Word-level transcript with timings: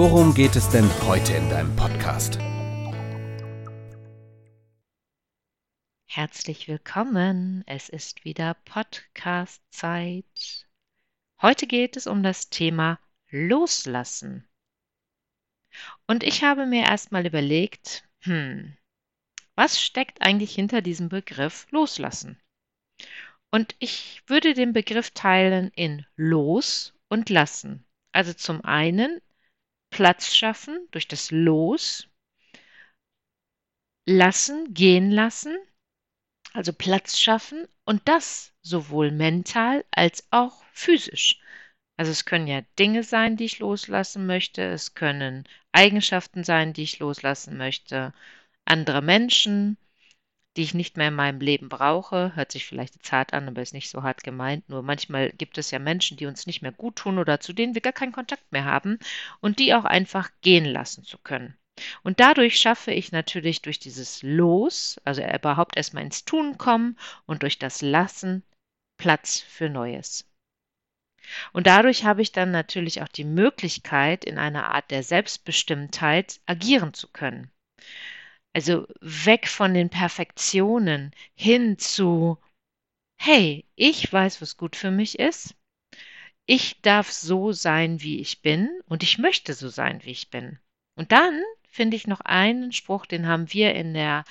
worum 0.00 0.32
geht 0.32 0.56
es 0.56 0.66
denn 0.70 0.88
heute 1.06 1.34
in 1.34 1.50
deinem 1.50 1.76
Podcast? 1.76 2.38
Herzlich 6.06 6.68
willkommen. 6.68 7.64
Es 7.66 7.90
ist 7.90 8.24
wieder 8.24 8.54
Podcast-Zeit. 8.64 10.66
Heute 11.42 11.66
geht 11.66 11.98
es 11.98 12.06
um 12.06 12.22
das 12.22 12.48
Thema 12.48 12.98
Loslassen. 13.28 14.48
Und 16.06 16.22
ich 16.22 16.44
habe 16.44 16.64
mir 16.64 16.84
erstmal 16.84 17.26
überlegt, 17.26 18.08
hm, 18.20 18.74
was 19.54 19.82
steckt 19.82 20.22
eigentlich 20.22 20.54
hinter 20.54 20.80
diesem 20.80 21.10
Begriff 21.10 21.66
Loslassen? 21.72 22.40
Und 23.50 23.76
ich 23.80 24.22
würde 24.26 24.54
den 24.54 24.72
Begriff 24.72 25.10
teilen 25.10 25.70
in 25.74 26.06
Los 26.16 26.94
und 27.10 27.28
Lassen. 27.28 27.84
Also 28.12 28.32
zum 28.32 28.64
einen 28.64 29.20
Platz 29.90 30.34
schaffen 30.34 30.88
durch 30.92 31.08
das 31.08 31.30
Los, 31.30 32.08
lassen, 34.06 34.72
gehen 34.72 35.10
lassen, 35.10 35.56
also 36.52 36.72
Platz 36.72 37.18
schaffen 37.18 37.68
und 37.84 38.08
das 38.08 38.52
sowohl 38.62 39.10
mental 39.10 39.84
als 39.90 40.26
auch 40.30 40.64
physisch. 40.72 41.40
Also 41.96 42.12
es 42.12 42.24
können 42.24 42.46
ja 42.46 42.62
Dinge 42.78 43.02
sein, 43.02 43.36
die 43.36 43.44
ich 43.44 43.58
loslassen 43.58 44.26
möchte, 44.26 44.62
es 44.62 44.94
können 44.94 45.46
Eigenschaften 45.72 46.44
sein, 46.44 46.72
die 46.72 46.82
ich 46.82 46.98
loslassen 46.98 47.56
möchte, 47.56 48.14
andere 48.64 49.02
Menschen, 49.02 49.76
die 50.60 50.64
ich 50.64 50.74
nicht 50.74 50.98
mehr 50.98 51.08
in 51.08 51.14
meinem 51.14 51.40
Leben 51.40 51.70
brauche. 51.70 52.36
Hört 52.36 52.52
sich 52.52 52.66
vielleicht 52.66 53.02
zart 53.02 53.32
an, 53.32 53.48
aber 53.48 53.62
ist 53.62 53.72
nicht 53.72 53.88
so 53.88 54.02
hart 54.02 54.22
gemeint. 54.22 54.68
Nur 54.68 54.82
manchmal 54.82 55.30
gibt 55.30 55.56
es 55.56 55.70
ja 55.70 55.78
Menschen, 55.78 56.18
die 56.18 56.26
uns 56.26 56.46
nicht 56.46 56.60
mehr 56.60 56.70
gut 56.70 56.96
tun 56.96 57.18
oder 57.18 57.40
zu 57.40 57.54
denen 57.54 57.72
wir 57.72 57.80
gar 57.80 57.94
keinen 57.94 58.12
Kontakt 58.12 58.52
mehr 58.52 58.66
haben 58.66 58.98
und 59.40 59.58
die 59.58 59.72
auch 59.72 59.86
einfach 59.86 60.28
gehen 60.42 60.66
lassen 60.66 61.02
zu 61.02 61.16
können. 61.16 61.56
Und 62.02 62.20
dadurch 62.20 62.60
schaffe 62.60 62.92
ich 62.92 63.10
natürlich 63.10 63.62
durch 63.62 63.78
dieses 63.78 64.22
Los, 64.22 65.00
also 65.06 65.22
überhaupt 65.22 65.78
erstmal 65.78 66.04
ins 66.04 66.26
Tun 66.26 66.58
kommen 66.58 66.98
und 67.24 67.42
durch 67.42 67.58
das 67.58 67.80
Lassen 67.80 68.42
Platz 68.98 69.40
für 69.40 69.70
Neues. 69.70 70.30
Und 71.54 71.66
dadurch 71.68 72.04
habe 72.04 72.20
ich 72.20 72.32
dann 72.32 72.50
natürlich 72.50 73.00
auch 73.00 73.08
die 73.08 73.24
Möglichkeit, 73.24 74.26
in 74.26 74.36
einer 74.36 74.74
Art 74.74 74.90
der 74.90 75.04
Selbstbestimmtheit 75.04 76.38
agieren 76.44 76.92
zu 76.92 77.08
können. 77.08 77.50
Also 78.52 78.86
weg 79.00 79.48
von 79.48 79.74
den 79.74 79.90
Perfektionen 79.90 81.12
hin 81.34 81.78
zu, 81.78 82.38
hey, 83.16 83.66
ich 83.76 84.12
weiß, 84.12 84.42
was 84.42 84.56
gut 84.56 84.76
für 84.76 84.90
mich 84.90 85.18
ist. 85.18 85.54
Ich 86.46 86.80
darf 86.80 87.12
so 87.12 87.52
sein, 87.52 88.02
wie 88.02 88.20
ich 88.20 88.42
bin 88.42 88.68
und 88.86 89.02
ich 89.04 89.18
möchte 89.18 89.54
so 89.54 89.68
sein, 89.68 90.02
wie 90.04 90.10
ich 90.10 90.30
bin. 90.30 90.58
Und 90.96 91.12
dann 91.12 91.40
finde 91.68 91.96
ich 91.96 92.08
noch 92.08 92.20
einen 92.20 92.72
Spruch, 92.72 93.06
den 93.06 93.28
haben 93.28 93.52
wir 93.52 93.74
in 93.74 93.94
der, 93.94 94.24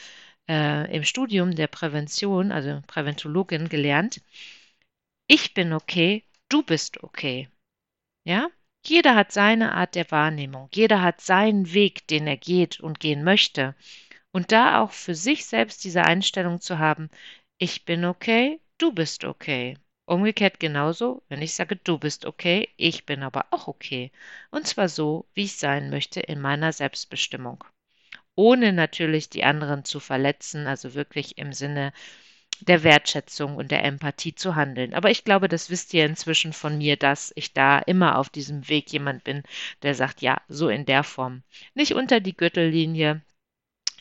äh, 0.49 0.93
im 0.93 1.05
Studium 1.05 1.55
der 1.55 1.67
Prävention, 1.67 2.51
also 2.51 2.81
Präventologin, 2.87 3.69
gelernt. 3.69 4.21
Ich 5.27 5.53
bin 5.53 5.71
okay, 5.71 6.25
du 6.49 6.63
bist 6.63 7.03
okay. 7.03 7.47
Ja? 8.25 8.49
Jeder 8.85 9.15
hat 9.15 9.31
seine 9.31 9.73
Art 9.73 9.95
der 9.95 10.09
Wahrnehmung. 10.11 10.69
Jeder 10.73 11.01
hat 11.01 11.21
seinen 11.21 11.73
Weg, 11.73 12.07
den 12.07 12.27
er 12.27 12.37
geht 12.37 12.79
und 12.79 12.99
gehen 12.99 13.23
möchte. 13.23 13.75
Und 14.31 14.51
da 14.51 14.81
auch 14.81 14.91
für 14.91 15.15
sich 15.15 15.45
selbst 15.45 15.83
diese 15.83 16.03
Einstellung 16.03 16.61
zu 16.61 16.79
haben, 16.79 17.09
ich 17.57 17.85
bin 17.85 18.05
okay, 18.05 18.59
du 18.77 18.91
bist 18.91 19.23
okay. 19.23 19.77
Umgekehrt 20.05 20.59
genauso, 20.59 21.23
wenn 21.29 21.41
ich 21.41 21.53
sage, 21.53 21.75
du 21.75 21.97
bist 21.97 22.25
okay, 22.25 22.69
ich 22.77 23.05
bin 23.05 23.21
aber 23.21 23.45
auch 23.51 23.67
okay. 23.67 24.11
Und 24.49 24.67
zwar 24.67 24.89
so, 24.89 25.27
wie 25.33 25.43
ich 25.43 25.57
sein 25.57 25.89
möchte 25.89 26.19
in 26.19 26.41
meiner 26.41 26.71
Selbstbestimmung. 26.73 27.63
Ohne 28.35 28.73
natürlich 28.73 29.29
die 29.29 29.43
anderen 29.43 29.85
zu 29.85 29.99
verletzen, 29.99 30.65
also 30.65 30.93
wirklich 30.93 31.37
im 31.37 31.53
Sinne 31.53 31.93
der 32.61 32.83
Wertschätzung 32.83 33.55
und 33.55 33.71
der 33.71 33.83
Empathie 33.83 34.35
zu 34.35 34.55
handeln. 34.55 34.93
Aber 34.93 35.11
ich 35.11 35.23
glaube, 35.23 35.47
das 35.47 35.69
wisst 35.69 35.93
ihr 35.93 36.05
inzwischen 36.05 36.53
von 36.53 36.77
mir, 36.77 36.97
dass 36.97 37.31
ich 37.35 37.53
da 37.53 37.79
immer 37.79 38.17
auf 38.17 38.29
diesem 38.29 38.67
Weg 38.69 38.91
jemand 38.91 39.23
bin, 39.23 39.43
der 39.83 39.95
sagt, 39.95 40.21
ja, 40.21 40.41
so 40.47 40.69
in 40.69 40.85
der 40.85 41.03
Form. 41.03 41.43
Nicht 41.73 41.93
unter 41.93 42.19
die 42.19 42.35
Gürtellinie, 42.35 43.21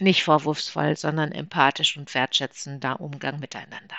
nicht 0.01 0.25
vorwurfsvoll, 0.25 0.97
sondern 0.97 1.33
empathisch 1.33 1.97
und 1.97 2.13
wertschätzender 2.15 3.01
Umgang 3.01 3.41
miteinander. 3.41 3.97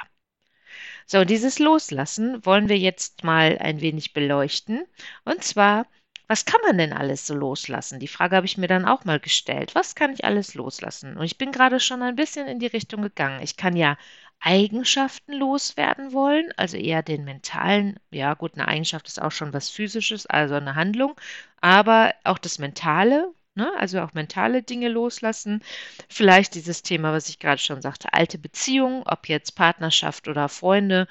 So, 1.06 1.26
dieses 1.26 1.60
Loslassen 1.60 2.46
wollen 2.46 2.70
wir 2.70 2.78
jetzt 2.78 3.24
mal 3.24 3.58
ein 3.60 3.82
wenig 3.82 4.14
beleuchten. 4.14 4.86
Und 5.26 5.44
zwar, 5.44 5.88
was 6.28 6.46
kann 6.46 6.62
man 6.66 6.78
denn 6.78 6.94
alles 6.94 7.26
so 7.26 7.34
loslassen? 7.34 8.00
Die 8.00 8.08
Frage 8.08 8.36
habe 8.36 8.46
ich 8.46 8.58
mir 8.58 8.68
dann 8.68 8.86
auch 8.86 9.06
mal 9.06 9.20
gestellt. 9.20 9.74
Was 9.74 9.96
kann 9.96 10.14
ich 10.14 10.24
alles 10.26 10.54
loslassen? 10.54 11.18
Und 11.18 11.26
ich 11.26 11.38
bin 11.40 11.52
gerade 11.52 11.80
schon 11.80 12.04
ein 12.04 12.16
bisschen 12.16 12.48
in 12.48 12.59
die 12.59 12.68
Richtung 12.68 13.02
gegangen. 13.02 13.42
Ich 13.42 13.58
kann 13.58 13.76
ja 13.76 13.98
Eigenschaften 14.40 15.34
loswerden 15.34 16.14
wollen, 16.14 16.54
also 16.56 16.78
eher 16.78 17.04
den 17.04 17.26
mentalen, 17.26 18.00
ja 18.12 18.36
gut, 18.36 18.54
eine 18.54 18.68
Eigenschaft 18.68 19.08
ist 19.08 19.22
auch 19.22 19.32
schon 19.32 19.54
was 19.54 19.70
physisches, 19.70 20.26
also 20.28 20.56
eine 20.56 20.76
Handlung, 20.76 21.16
aber 21.62 22.14
auch 22.24 22.38
das 22.38 22.58
Mentale, 22.58 23.34
Ne? 23.56 23.72
Also 23.78 24.02
auch 24.02 24.14
mentale 24.14 24.64
Dinge 24.64 24.90
loslassen. 24.90 25.64
Vielleicht 26.10 26.56
dieses 26.56 26.82
Thema, 26.84 27.12
was 27.14 27.30
ich 27.30 27.40
gerade 27.40 27.62
schon 27.62 27.82
sagte, 27.82 28.14
alte 28.14 28.38
Beziehungen, 28.38 29.04
ob 29.06 29.28
jetzt 29.28 29.56
Partnerschaft 29.56 30.28
oder 30.28 30.50
Freunde. 30.50 31.08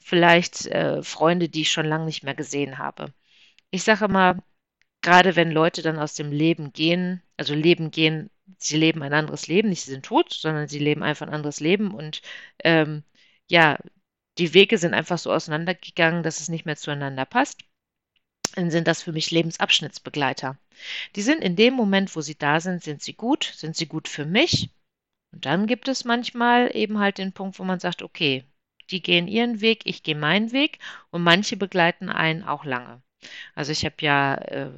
Vielleicht 0.00 0.66
äh, 0.66 1.02
Freunde, 1.02 1.48
die 1.48 1.62
ich 1.62 1.72
schon 1.72 1.86
lange 1.86 2.06
nicht 2.06 2.22
mehr 2.24 2.34
gesehen 2.34 2.78
habe. 2.78 3.12
Ich 3.70 3.84
sage 3.84 4.06
immer, 4.06 4.42
gerade 5.02 5.36
wenn 5.36 5.52
Leute 5.52 5.82
dann 5.82 5.98
aus 5.98 6.14
dem 6.14 6.32
Leben 6.32 6.72
gehen, 6.72 7.22
also 7.36 7.54
Leben 7.54 7.90
gehen, 7.90 8.30
sie 8.58 8.76
leben 8.76 9.02
ein 9.02 9.14
anderes 9.14 9.46
Leben, 9.48 9.68
nicht 9.70 9.82
sie 9.82 9.92
sind 9.92 10.06
tot, 10.06 10.32
sondern 10.32 10.68
sie 10.68 10.78
leben 10.80 11.02
einfach 11.02 11.26
ein 11.26 11.34
anderes 11.34 11.60
Leben 11.60 11.94
und 11.94 12.22
ähm, 12.64 13.04
ja, 13.48 13.78
die 14.38 14.54
Wege 14.54 14.78
sind 14.78 14.94
einfach 14.94 15.18
so 15.18 15.32
auseinandergegangen, 15.32 16.22
dass 16.22 16.40
es 16.40 16.48
nicht 16.48 16.66
mehr 16.66 16.76
zueinander 16.76 17.26
passt 17.26 17.62
dann 18.54 18.70
sind 18.70 18.88
das 18.88 19.02
für 19.02 19.12
mich 19.12 19.30
Lebensabschnittsbegleiter. 19.30 20.58
Die 21.16 21.22
sind 21.22 21.42
in 21.42 21.56
dem 21.56 21.74
Moment, 21.74 22.14
wo 22.16 22.20
sie 22.20 22.36
da 22.36 22.60
sind, 22.60 22.82
sind 22.82 23.02
sie 23.02 23.14
gut, 23.14 23.52
sind 23.56 23.76
sie 23.76 23.86
gut 23.86 24.08
für 24.08 24.24
mich. 24.26 24.70
Und 25.32 25.46
dann 25.46 25.66
gibt 25.66 25.88
es 25.88 26.04
manchmal 26.04 26.74
eben 26.74 26.98
halt 26.98 27.18
den 27.18 27.32
Punkt, 27.32 27.58
wo 27.58 27.64
man 27.64 27.80
sagt, 27.80 28.02
okay, 28.02 28.44
die 28.90 29.02
gehen 29.02 29.28
ihren 29.28 29.60
Weg, 29.60 29.82
ich 29.84 30.02
gehe 30.02 30.16
meinen 30.16 30.52
Weg 30.52 30.78
und 31.10 31.22
manche 31.22 31.56
begleiten 31.56 32.08
einen 32.08 32.42
auch 32.44 32.64
lange. 32.64 33.02
Also 33.54 33.72
ich 33.72 33.84
habe 33.84 33.96
ja 34.00 34.34
äh, 34.36 34.72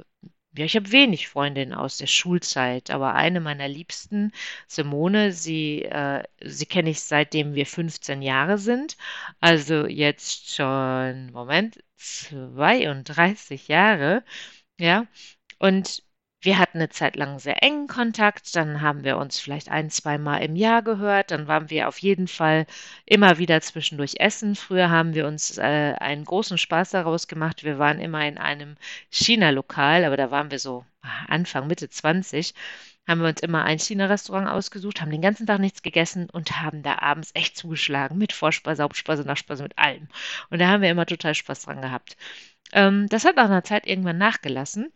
ja, 0.55 0.65
ich 0.65 0.75
habe 0.75 0.91
wenig 0.91 1.29
Freundinnen 1.29 1.73
aus 1.73 1.97
der 1.97 2.05
Schulzeit, 2.07 2.91
aber 2.91 3.15
eine 3.15 3.39
meiner 3.41 3.67
Liebsten, 3.67 4.31
Simone, 4.67 5.31
sie, 5.31 5.81
äh, 5.83 6.23
sie 6.41 6.65
kenne 6.67 6.91
ich 6.91 7.01
seitdem 7.01 7.55
wir 7.55 7.65
15 7.65 8.21
Jahre 8.21 8.57
sind. 8.59 8.95
Also 9.39 9.87
jetzt 9.87 10.53
schon, 10.53 11.31
Moment, 11.31 11.83
32 11.97 13.67
Jahre. 13.67 14.23
Ja, 14.79 15.07
und 15.63 16.03
wir 16.41 16.59
hatten 16.59 16.79
eine 16.79 16.89
Zeit 16.89 17.15
lang 17.15 17.39
sehr 17.39 17.63
engen 17.63 17.87
Kontakt, 17.87 18.53
dann 18.57 18.81
haben 18.81 19.05
wir 19.05 19.17
uns 19.17 19.39
vielleicht 19.39 19.69
ein, 19.69 19.89
zwei 19.89 20.17
Mal 20.17 20.39
im 20.39 20.57
Jahr 20.57 20.81
gehört, 20.81 21.31
dann 21.31 21.47
waren 21.47 21.69
wir 21.69 21.87
auf 21.87 21.99
jeden 21.99 22.27
Fall 22.27 22.65
immer 23.05 23.37
wieder 23.37 23.61
zwischendurch 23.61 24.15
essen. 24.19 24.57
Früher 24.57 24.89
haben 24.89 25.13
wir 25.13 25.25
uns 25.25 25.57
äh, 25.57 25.61
einen 25.61 26.25
großen 26.25 26.57
Spaß 26.57 26.89
daraus 26.89 27.29
gemacht. 27.29 27.63
Wir 27.63 27.79
waren 27.79 27.99
immer 27.99 28.27
in 28.27 28.37
einem 28.37 28.75
China-Lokal, 29.09 30.03
aber 30.03 30.17
da 30.17 30.31
waren 30.31 30.51
wir 30.51 30.59
so 30.59 30.85
Anfang, 31.29 31.67
Mitte 31.67 31.89
20 31.89 32.53
haben 33.07 33.21
wir 33.21 33.29
uns 33.29 33.41
immer 33.41 33.63
ein 33.63 33.79
China-Restaurant 33.79 34.49
ausgesucht, 34.49 34.99
haben 35.01 35.11
den 35.11 35.21
ganzen 35.21 35.47
Tag 35.47 35.59
nichts 35.59 35.81
gegessen 35.81 36.29
und 36.29 36.61
haben 36.61 36.83
da 36.83 36.99
abends 36.99 37.31
echt 37.35 37.55
zugeschlagen 37.57 38.17
mit 38.17 38.33
Vorspeise, 38.33 38.83
Hauptspeise, 38.83 39.23
Nachspeise, 39.23 39.63
mit 39.63 39.77
allem. 39.77 40.07
Und 40.49 40.59
da 40.59 40.67
haben 40.67 40.81
wir 40.81 40.91
immer 40.91 41.05
total 41.05 41.35
Spaß 41.35 41.61
dran 41.63 41.81
gehabt. 41.81 42.17
Ähm, 42.73 43.07
das 43.09 43.23
hat 43.25 43.37
nach 43.37 43.45
einer 43.45 43.63
Zeit 43.63 43.87
irgendwann 43.87 44.17
nachgelassen. 44.17 44.91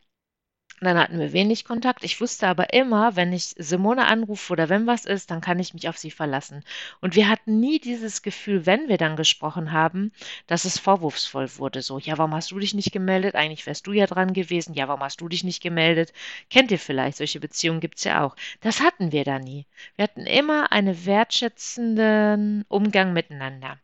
Dann 0.79 0.97
hatten 0.97 1.17
wir 1.19 1.33
wenig 1.33 1.65
Kontakt. 1.65 2.03
Ich 2.03 2.21
wusste 2.21 2.47
aber 2.47 2.71
immer, 2.71 3.15
wenn 3.15 3.33
ich 3.33 3.55
Simone 3.57 4.05
anrufe 4.05 4.53
oder 4.53 4.69
wenn 4.69 4.85
was 4.85 5.05
ist, 5.05 5.31
dann 5.31 5.41
kann 5.41 5.57
ich 5.57 5.73
mich 5.73 5.89
auf 5.89 5.97
sie 5.97 6.11
verlassen. 6.11 6.63
Und 7.01 7.15
wir 7.15 7.29
hatten 7.29 7.59
nie 7.59 7.79
dieses 7.79 8.21
Gefühl, 8.21 8.67
wenn 8.67 8.87
wir 8.87 8.97
dann 8.97 9.15
gesprochen 9.15 9.71
haben, 9.71 10.11
dass 10.45 10.65
es 10.65 10.77
vorwurfsvoll 10.77 11.49
wurde. 11.57 11.81
So, 11.81 11.97
ja, 11.97 12.19
warum 12.19 12.35
hast 12.35 12.51
du 12.51 12.59
dich 12.59 12.75
nicht 12.75 12.91
gemeldet? 12.91 13.33
Eigentlich 13.33 13.65
wärst 13.65 13.87
du 13.87 13.91
ja 13.91 14.05
dran 14.05 14.33
gewesen. 14.33 14.75
Ja, 14.75 14.87
warum 14.87 15.01
hast 15.01 15.19
du 15.19 15.27
dich 15.27 15.43
nicht 15.43 15.63
gemeldet? 15.63 16.13
Kennt 16.51 16.69
ihr 16.69 16.79
vielleicht? 16.79 17.17
Solche 17.17 17.39
Beziehungen 17.39 17.79
gibt 17.79 17.97
es 17.97 18.03
ja 18.03 18.23
auch. 18.23 18.35
Das 18.61 18.79
hatten 18.79 19.11
wir 19.11 19.23
da 19.23 19.39
nie. 19.39 19.65
Wir 19.95 20.03
hatten 20.03 20.27
immer 20.27 20.71
einen 20.71 21.05
wertschätzenden 21.07 22.65
Umgang 22.67 23.13
miteinander. 23.13 23.79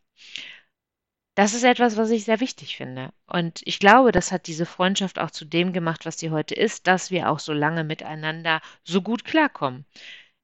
Das 1.36 1.54
ist 1.54 1.64
etwas, 1.64 1.98
was 1.98 2.10
ich 2.12 2.26
sehr 2.26 2.40
wichtig 2.40 2.78
finde. 2.78 3.12
Und 3.28 3.62
ich 3.66 3.80
glaube, 3.80 4.12
das 4.12 4.32
hat 4.32 4.48
diese 4.48 4.66
Freundschaft 4.66 5.18
auch 5.20 5.32
zu 5.32 5.46
dem 5.46 5.74
gemacht, 5.74 6.06
was 6.06 6.20
sie 6.20 6.30
heute 6.32 6.54
ist, 6.56 6.86
dass 6.88 7.10
wir 7.12 7.30
auch 7.30 7.40
so 7.40 7.54
lange 7.54 7.84
miteinander 7.84 8.62
so 8.84 9.02
gut 9.02 9.24
klarkommen. 9.26 9.86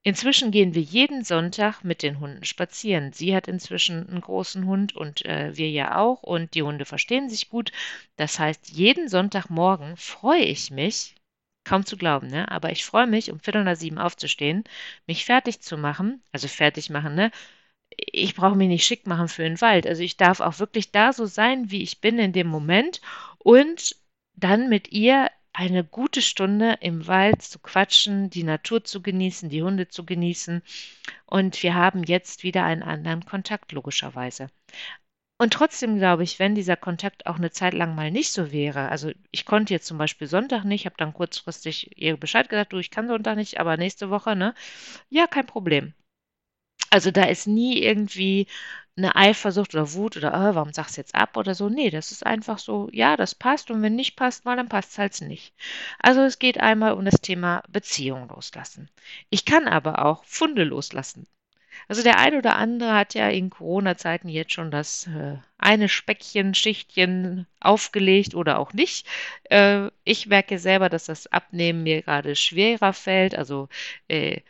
Inzwischen 0.03 0.51
gehen 0.51 0.73
wir 0.75 0.81
jeden 0.81 1.23
Sonntag 1.23 1.83
mit 1.83 2.03
den 2.03 2.19
Hunden 2.19 2.45
spazieren. 2.45 3.13
Sie 3.13 3.35
hat 3.35 3.47
inzwischen 3.47 4.09
einen 4.09 4.21
großen 4.21 4.65
Hund 4.65 4.95
und 4.95 5.25
äh, 5.25 5.55
wir 5.57 5.69
ja 5.69 5.97
auch 5.97 6.23
und 6.23 6.55
die 6.55 6.63
Hunde 6.63 6.85
verstehen 6.85 7.29
sich 7.29 7.49
gut. 7.49 7.71
Das 8.15 8.39
heißt, 8.39 8.69
jeden 8.69 9.09
Sonntagmorgen 9.09 9.97
freue 9.97 10.43
ich 10.43 10.71
mich, 10.71 11.15
kaum 11.65 11.85
zu 11.85 11.97
glauben, 11.97 12.27
ne? 12.27 12.49
Aber 12.51 12.71
ich 12.71 12.85
freue 12.85 13.07
mich, 13.07 13.31
um 13.31 13.39
Viertel 13.39 13.63
nach 13.63 13.75
sieben 13.75 13.99
aufzustehen, 13.99 14.63
mich 15.05 15.25
fertig 15.25 15.61
zu 15.61 15.77
machen, 15.77 16.23
also 16.31 16.47
fertig 16.47 16.89
machen, 16.89 17.15
ne? 17.15 17.31
Ich 17.95 18.35
brauche 18.35 18.55
mich 18.55 18.67
nicht 18.67 18.85
schick 18.85 19.07
machen 19.07 19.27
für 19.27 19.43
den 19.43 19.59
Wald. 19.61 19.87
Also 19.87 20.03
ich 20.03 20.17
darf 20.17 20.39
auch 20.39 20.59
wirklich 20.59 20.91
da 20.91 21.13
so 21.13 21.25
sein, 21.25 21.71
wie 21.71 21.83
ich 21.83 22.01
bin 22.01 22.19
in 22.19 22.33
dem 22.33 22.47
Moment 22.47 23.01
und 23.39 23.95
dann 24.35 24.69
mit 24.69 24.91
ihr 24.91 25.29
eine 25.53 25.83
gute 25.83 26.21
Stunde 26.21 26.77
im 26.81 27.07
Wald 27.07 27.41
zu 27.41 27.59
quatschen, 27.59 28.29
die 28.29 28.43
Natur 28.43 28.83
zu 28.83 29.01
genießen, 29.01 29.49
die 29.49 29.63
Hunde 29.63 29.89
zu 29.89 30.05
genießen. 30.05 30.61
Und 31.25 31.61
wir 31.63 31.73
haben 31.75 32.03
jetzt 32.03 32.43
wieder 32.43 32.63
einen 32.63 32.83
anderen 32.83 33.25
Kontakt, 33.25 33.71
logischerweise. 33.71 34.49
Und 35.37 35.53
trotzdem 35.53 35.97
glaube 35.97 36.23
ich, 36.23 36.37
wenn 36.39 36.55
dieser 36.55 36.75
Kontakt 36.75 37.25
auch 37.25 37.37
eine 37.37 37.51
Zeit 37.51 37.73
lang 37.73 37.95
mal 37.95 38.11
nicht 38.11 38.31
so 38.31 38.51
wäre, 38.51 38.89
also 38.89 39.11
ich 39.31 39.45
konnte 39.45 39.73
jetzt 39.73 39.87
zum 39.87 39.97
Beispiel 39.97 40.27
Sonntag 40.27 40.65
nicht, 40.65 40.85
habe 40.85 40.95
dann 40.97 41.13
kurzfristig 41.13 41.97
ihr 41.97 42.17
Bescheid 42.17 42.49
gesagt, 42.49 42.73
du, 42.73 42.77
ich 42.77 42.91
kann 42.91 43.07
Sonntag 43.07 43.35
nicht, 43.37 43.59
aber 43.59 43.77
nächste 43.77 44.09
Woche, 44.09 44.35
ne? 44.35 44.53
Ja, 45.09 45.27
kein 45.27 45.45
Problem. 45.45 45.93
Also 46.89 47.11
da 47.11 47.23
ist 47.23 47.47
nie 47.47 47.81
irgendwie 47.81 48.47
eine 48.97 49.15
Eifersucht 49.15 49.73
oder 49.73 49.93
Wut 49.93 50.17
oder 50.17 50.33
oh, 50.33 50.55
warum 50.55 50.73
sagst 50.73 50.97
du 50.97 51.01
jetzt 51.01 51.15
ab 51.15 51.37
oder 51.37 51.55
so. 51.55 51.69
Nee, 51.69 51.89
das 51.89 52.11
ist 52.11 52.25
einfach 52.25 52.59
so, 52.59 52.89
ja, 52.91 53.17
das 53.17 53.33
passt 53.35 53.71
und 53.71 53.81
wenn 53.81 53.95
nicht 53.95 54.15
passt 54.15 54.45
mal, 54.45 54.57
dann 54.57 54.69
passt 54.69 54.91
es 54.91 54.97
halt 54.97 55.21
nicht. 55.21 55.53
Also 55.99 56.21
es 56.21 56.39
geht 56.39 56.59
einmal 56.59 56.93
um 56.93 57.05
das 57.05 57.21
Thema 57.21 57.63
Beziehung 57.69 58.27
loslassen. 58.29 58.89
Ich 59.29 59.45
kann 59.45 59.67
aber 59.67 60.05
auch 60.05 60.23
Funde 60.25 60.63
loslassen. 60.63 61.27
Also 61.87 62.03
der 62.03 62.19
eine 62.19 62.37
oder 62.37 62.55
andere 62.55 62.93
hat 62.93 63.13
ja 63.13 63.29
in 63.29 63.49
Corona-Zeiten 63.49 64.27
jetzt 64.29 64.53
schon 64.53 64.69
das 64.69 65.07
äh, 65.07 65.37
eine 65.57 65.89
Speckchen, 65.89 66.53
Schichtchen 66.53 67.47
aufgelegt 67.59 68.35
oder 68.35 68.59
auch 68.59 68.73
nicht. 68.73 69.07
Äh, 69.45 69.89
ich 70.03 70.27
merke 70.27 70.59
selber, 70.59 70.89
dass 70.89 71.05
das 71.05 71.27
Abnehmen 71.27 71.83
mir 71.83 72.01
gerade 72.01 72.35
schwerer 72.35 72.93
fällt. 72.93 73.35
Also 73.35 73.69
äh, 74.07 74.41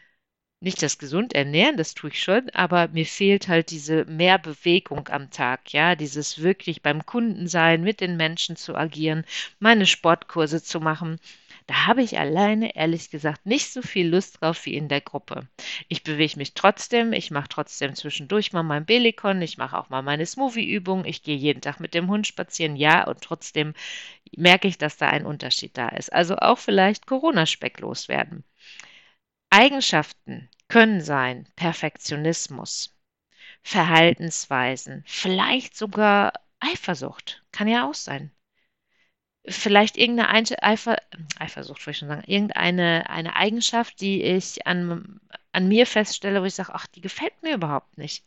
nicht 0.61 0.81
das 0.81 0.97
gesund 0.97 1.33
ernähren, 1.33 1.77
das 1.77 1.93
tue 1.93 2.09
ich 2.09 2.21
schon, 2.21 2.49
aber 2.51 2.89
mir 2.89 3.05
fehlt 3.05 3.47
halt 3.47 3.71
diese 3.71 4.05
mehr 4.05 4.37
Bewegung 4.37 5.07
am 5.07 5.31
Tag, 5.31 5.71
ja, 5.71 5.95
dieses 5.95 6.41
wirklich 6.41 6.81
beim 6.81 7.05
Kunden 7.05 7.47
sein, 7.47 7.81
mit 7.81 8.01
den 8.01 8.17
Menschen 8.17 8.55
zu 8.55 8.75
agieren, 8.75 9.25
meine 9.59 9.85
Sportkurse 9.85 10.61
zu 10.61 10.79
machen. 10.79 11.19
Da 11.67 11.85
habe 11.85 12.01
ich 12.01 12.17
alleine, 12.17 12.75
ehrlich 12.75 13.11
gesagt, 13.11 13.45
nicht 13.45 13.71
so 13.71 13.81
viel 13.83 14.09
Lust 14.09 14.41
drauf 14.41 14.65
wie 14.65 14.73
in 14.73 14.87
der 14.89 15.01
Gruppe. 15.01 15.47
Ich 15.87 16.03
bewege 16.03 16.37
mich 16.37 16.55
trotzdem, 16.55 17.13
ich 17.13 17.29
mache 17.31 17.47
trotzdem 17.47 17.93
zwischendurch 17.95 18.53
mal 18.53 18.63
mein 18.63 18.85
Belikon, 18.85 19.41
ich 19.41 19.57
mache 19.57 19.77
auch 19.77 19.89
mal 19.89 20.01
meine 20.01 20.25
Smoothie-Übung, 20.25 21.05
ich 21.05 21.21
gehe 21.21 21.37
jeden 21.37 21.61
Tag 21.61 21.79
mit 21.79 21.93
dem 21.93 22.09
Hund 22.09 22.25
spazieren, 22.27 22.75
ja, 22.75 23.05
und 23.07 23.21
trotzdem 23.21 23.73
merke 24.35 24.67
ich, 24.67 24.77
dass 24.77 24.97
da 24.97 25.09
ein 25.09 25.25
Unterschied 25.25 25.77
da 25.77 25.89
ist. 25.89 26.11
Also 26.11 26.37
auch 26.37 26.57
vielleicht 26.57 27.05
Corona-Speck 27.05 27.79
loswerden. 27.79 28.43
Eigenschaften 29.49 30.49
können 30.67 31.01
sein 31.01 31.47
Perfektionismus, 31.55 32.95
Verhaltensweisen, 33.63 35.03
vielleicht 35.07 35.75
sogar 35.75 36.33
Eifersucht, 36.59 37.43
kann 37.51 37.67
ja 37.67 37.87
auch 37.87 37.93
sein. 37.93 38.31
Vielleicht 39.47 39.97
irgendeine 39.97 40.61
Eifer, 40.61 40.97
Eifersucht, 41.39 41.79
wollte 41.79 41.91
ich 41.91 41.97
schon 41.97 42.09
sagen, 42.09 42.23
irgendeine 42.27 43.09
eine 43.09 43.35
Eigenschaft, 43.35 44.01
die 44.01 44.21
ich 44.21 44.67
an, 44.67 45.19
an 45.51 45.67
mir 45.67 45.87
feststelle, 45.87 46.41
wo 46.41 46.45
ich 46.45 46.55
sage, 46.55 46.73
ach, 46.73 46.87
die 46.87 47.01
gefällt 47.01 47.41
mir 47.41 47.55
überhaupt 47.55 47.97
nicht 47.97 48.25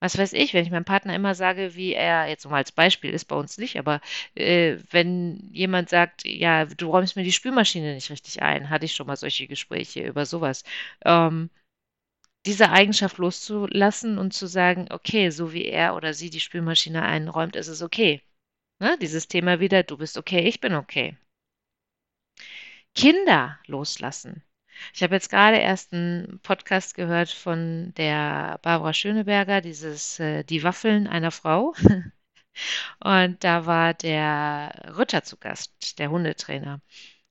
was 0.00 0.18
weiß 0.18 0.32
ich, 0.34 0.52
wenn 0.54 0.64
ich 0.64 0.70
meinem 0.70 0.84
Partner 0.84 1.14
immer 1.14 1.34
sage, 1.34 1.74
wie 1.74 1.94
er, 1.94 2.28
jetzt 2.28 2.44
mal 2.48 2.56
als 2.56 2.72
Beispiel, 2.72 3.10
ist 3.10 3.24
bei 3.26 3.36
uns 3.36 3.58
nicht, 3.58 3.78
aber 3.78 4.00
äh, 4.34 4.76
wenn 4.90 5.48
jemand 5.52 5.88
sagt, 5.88 6.24
ja, 6.26 6.66
du 6.66 6.90
räumst 6.90 7.16
mir 7.16 7.24
die 7.24 7.32
Spülmaschine 7.32 7.94
nicht 7.94 8.10
richtig 8.10 8.42
ein, 8.42 8.70
hatte 8.70 8.84
ich 8.84 8.94
schon 8.94 9.06
mal 9.06 9.16
solche 9.16 9.46
Gespräche 9.48 10.02
über 10.06 10.26
sowas. 10.26 10.64
Ähm, 11.04 11.50
diese 12.46 12.70
Eigenschaft 12.70 13.18
loszulassen 13.18 14.18
und 14.18 14.32
zu 14.32 14.46
sagen, 14.46 14.86
okay, 14.90 15.30
so 15.30 15.52
wie 15.52 15.66
er 15.66 15.96
oder 15.96 16.14
sie 16.14 16.30
die 16.30 16.40
Spülmaschine 16.40 17.02
einräumt, 17.02 17.56
ist 17.56 17.68
es 17.68 17.82
okay. 17.82 18.22
Ne? 18.80 18.96
Dieses 19.00 19.28
Thema 19.28 19.60
wieder, 19.60 19.82
du 19.82 19.98
bist 19.98 20.16
okay, 20.18 20.40
ich 20.48 20.60
bin 20.60 20.74
okay. 20.74 21.16
Kinder 22.94 23.58
loslassen. 23.66 24.42
Ich 24.94 25.02
habe 25.02 25.14
jetzt 25.14 25.30
gerade 25.30 25.58
erst 25.58 25.92
einen 25.92 26.40
Podcast 26.42 26.94
gehört 26.94 27.30
von 27.30 27.92
der 27.96 28.58
Barbara 28.62 28.92
Schöneberger, 28.92 29.60
dieses 29.60 30.20
äh, 30.20 30.44
Die 30.44 30.62
Waffeln 30.62 31.06
einer 31.06 31.30
Frau. 31.30 31.74
Und 33.04 33.44
da 33.44 33.66
war 33.66 33.94
der 33.94 34.94
Ritter 34.98 35.22
zu 35.24 35.36
Gast, 35.36 35.98
der 35.98 36.10
Hundetrainer. 36.10 36.80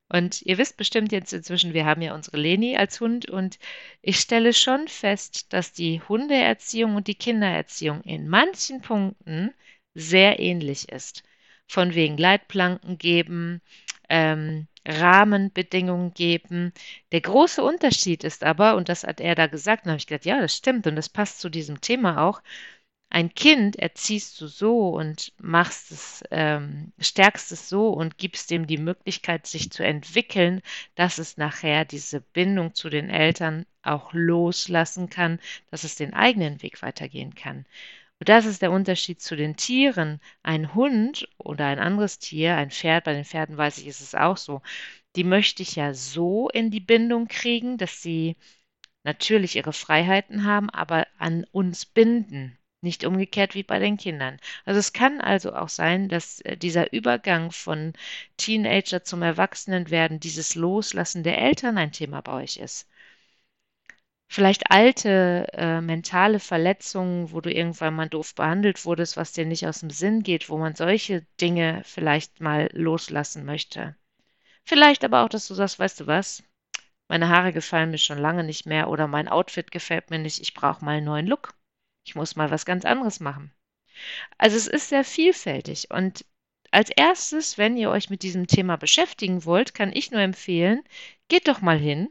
Und 0.08 0.42
ihr 0.44 0.58
wisst 0.58 0.78
bestimmt 0.78 1.12
jetzt 1.12 1.34
inzwischen, 1.34 1.74
wir 1.74 1.86
haben 1.86 2.02
ja 2.02 2.14
unsere 2.14 2.38
Leni 2.38 2.78
als 2.78 3.02
Hund 3.02 3.28
und 3.28 3.58
ich 4.02 4.20
stelle 4.20 4.54
schon 4.54 4.88
fest, 4.88 5.52
dass 5.52 5.74
die 5.74 6.00
Hundeerziehung 6.02 6.96
und 6.96 7.08
die 7.08 7.16
Kindererziehung 7.16 8.02
in 8.02 8.28
manchen 8.28 8.82
Punkten 8.82 9.54
sehr 9.96 10.40
ähnlich 10.40 10.90
ist. 10.90 11.24
Von 11.68 11.96
wegen 11.96 12.18
Leitplanken 12.18 13.00
geben, 13.00 13.62
ähm, 14.08 14.68
Rahmenbedingungen 14.86 16.14
geben. 16.14 16.74
Der 17.12 17.22
große 17.22 17.64
Unterschied 17.64 18.24
ist 18.24 18.44
aber, 18.44 18.76
und 18.76 18.90
das 18.90 19.04
hat 19.04 19.20
er 19.22 19.36
da 19.36 19.48
gesagt, 19.48 19.86
und 19.86 19.92
habe 19.92 19.98
ich 20.00 20.08
gedacht, 20.08 20.26
ja, 20.26 20.40
das 20.42 20.56
stimmt 20.56 20.88
und 20.88 20.96
das 20.96 21.10
passt 21.10 21.40
zu 21.40 21.50
diesem 21.50 21.82
Thema 21.82 22.22
auch. 22.24 22.42
Ein 23.10 23.34
Kind 23.34 23.78
erziehst 23.78 24.40
du 24.42 24.48
so 24.48 24.90
und 24.90 25.32
machst 25.40 25.92
es, 25.92 26.24
ähm, 26.32 26.92
stärkst 27.00 27.52
es 27.52 27.70
so 27.70 27.90
und 27.90 28.18
gibst 28.18 28.52
dem 28.52 28.68
die 28.68 28.78
Möglichkeit, 28.78 29.48
sich 29.48 29.72
zu 29.72 29.84
entwickeln, 29.86 30.62
dass 30.96 31.18
es 31.18 31.38
nachher 31.38 31.86
diese 31.86 32.22
Bindung 32.22 32.74
zu 32.76 32.90
den 32.90 33.10
Eltern 33.10 33.66
auch 33.84 34.14
loslassen 34.14 35.10
kann, 35.10 35.40
dass 35.72 35.84
es 35.84 35.96
den 35.96 36.14
eigenen 36.14 36.62
Weg 36.62 36.82
weitergehen 36.82 37.36
kann. 37.36 37.66
Das 38.26 38.46
ist 38.46 38.62
der 38.64 38.72
Unterschied 38.72 39.22
zu 39.22 39.36
den 39.36 39.56
Tieren. 39.56 40.20
Ein 40.42 40.74
Hund 40.74 41.30
oder 41.38 41.68
ein 41.68 41.78
anderes 41.80 42.18
Tier, 42.20 42.56
ein 42.58 42.72
Pferd, 42.72 43.04
bei 43.06 43.14
den 43.14 43.24
Pferden 43.24 43.56
weiß 43.56 43.78
ich, 43.78 43.88
ist 43.88 44.02
es 44.02 44.16
auch 44.16 44.38
so, 44.38 44.62
die 45.16 45.24
möchte 45.24 45.62
ich 45.62 45.76
ja 45.76 45.94
so 45.94 46.50
in 46.50 46.72
die 46.72 46.80
Bindung 46.80 47.28
kriegen, 47.28 47.78
dass 47.78 48.02
sie 48.02 48.36
natürlich 49.04 49.56
ihre 49.56 49.74
Freiheiten 49.74 50.44
haben, 50.46 50.70
aber 50.72 51.08
an 51.20 51.46
uns 51.52 51.86
binden. 51.86 52.58
Nicht 52.82 53.06
umgekehrt 53.06 53.56
wie 53.56 53.64
bei 53.64 53.80
den 53.80 53.98
Kindern. 53.98 54.40
Also 54.66 54.80
es 54.80 54.92
kann 54.94 55.22
also 55.22 55.54
auch 55.56 55.70
sein, 55.70 56.10
dass 56.10 56.42
äh, 56.42 56.58
dieser 56.58 56.94
Übergang 56.94 57.52
von 57.52 57.94
Teenager 58.38 59.04
zum 59.04 59.22
Erwachsenenwerden, 59.22 60.20
dieses 60.20 60.56
Loslassen 60.56 61.24
der 61.24 61.38
Eltern 61.40 61.78
ein 61.78 61.92
Thema 61.92 62.22
bei 62.22 62.34
euch 62.34 62.58
ist 62.58 62.88
vielleicht 64.28 64.72
alte 64.72 65.48
äh, 65.54 65.82
mentale 65.82 66.40
Verletzungen, 66.40 67.32
wo 67.32 67.42
du 67.42 67.54
irgendwann 67.54 67.96
mal 67.96 68.10
doof 68.10 68.36
behandelt 68.36 68.86
wurdest, 68.86 69.18
was 69.18 69.34
dir 69.34 69.46
nicht 69.46 69.68
aus 69.68 69.80
dem 69.80 69.90
Sinn 69.90 70.24
geht, 70.24 70.50
wo 70.50 70.58
man 70.58 70.76
solche 70.76 71.22
Dinge 71.40 71.82
vielleicht 71.86 72.42
mal 72.42 72.70
loslassen 72.74 73.46
möchte. 73.46 73.96
Vielleicht 74.64 75.04
aber 75.04 75.24
auch, 75.24 75.30
dass 75.30 75.48
du 75.48 75.54
sagst, 75.54 75.80
weißt 75.80 76.02
du 76.02 76.08
was, 76.08 76.44
meine 77.08 77.30
Haare 77.30 77.54
gefallen 77.54 77.92
mir 77.92 78.00
schon 78.00 78.18
lange 78.18 78.44
nicht 78.44 78.66
mehr 78.66 78.90
oder 78.90 79.08
mein 79.08 79.28
Outfit 79.28 79.72
gefällt 79.72 80.10
mir 80.10 80.20
nicht, 80.20 80.42
ich 80.42 80.54
brauche 80.54 80.84
mal 80.84 80.98
einen 80.98 81.06
neuen 81.06 81.28
Look. 81.28 81.54
Ich 82.04 82.16
muss 82.16 82.36
mal 82.36 82.52
was 82.52 82.66
ganz 82.66 82.84
anderes 82.84 83.20
machen. 83.20 83.54
Also 84.38 84.58
es 84.58 84.68
ist 84.68 84.90
sehr 84.90 85.04
vielfältig 85.04 85.92
und 85.92 86.26
als 86.72 86.90
erstes, 86.90 87.58
wenn 87.58 87.78
ihr 87.78 87.90
euch 87.90 88.10
mit 88.10 88.22
diesem 88.22 88.48
Thema 88.48 88.76
beschäftigen 88.76 89.46
wollt, 89.46 89.74
kann 89.74 89.94
ich 89.94 90.12
nur 90.12 90.20
empfehlen, 90.20 90.84
geht 91.30 91.48
doch 91.48 91.62
mal 91.62 91.80
hin 91.80 92.10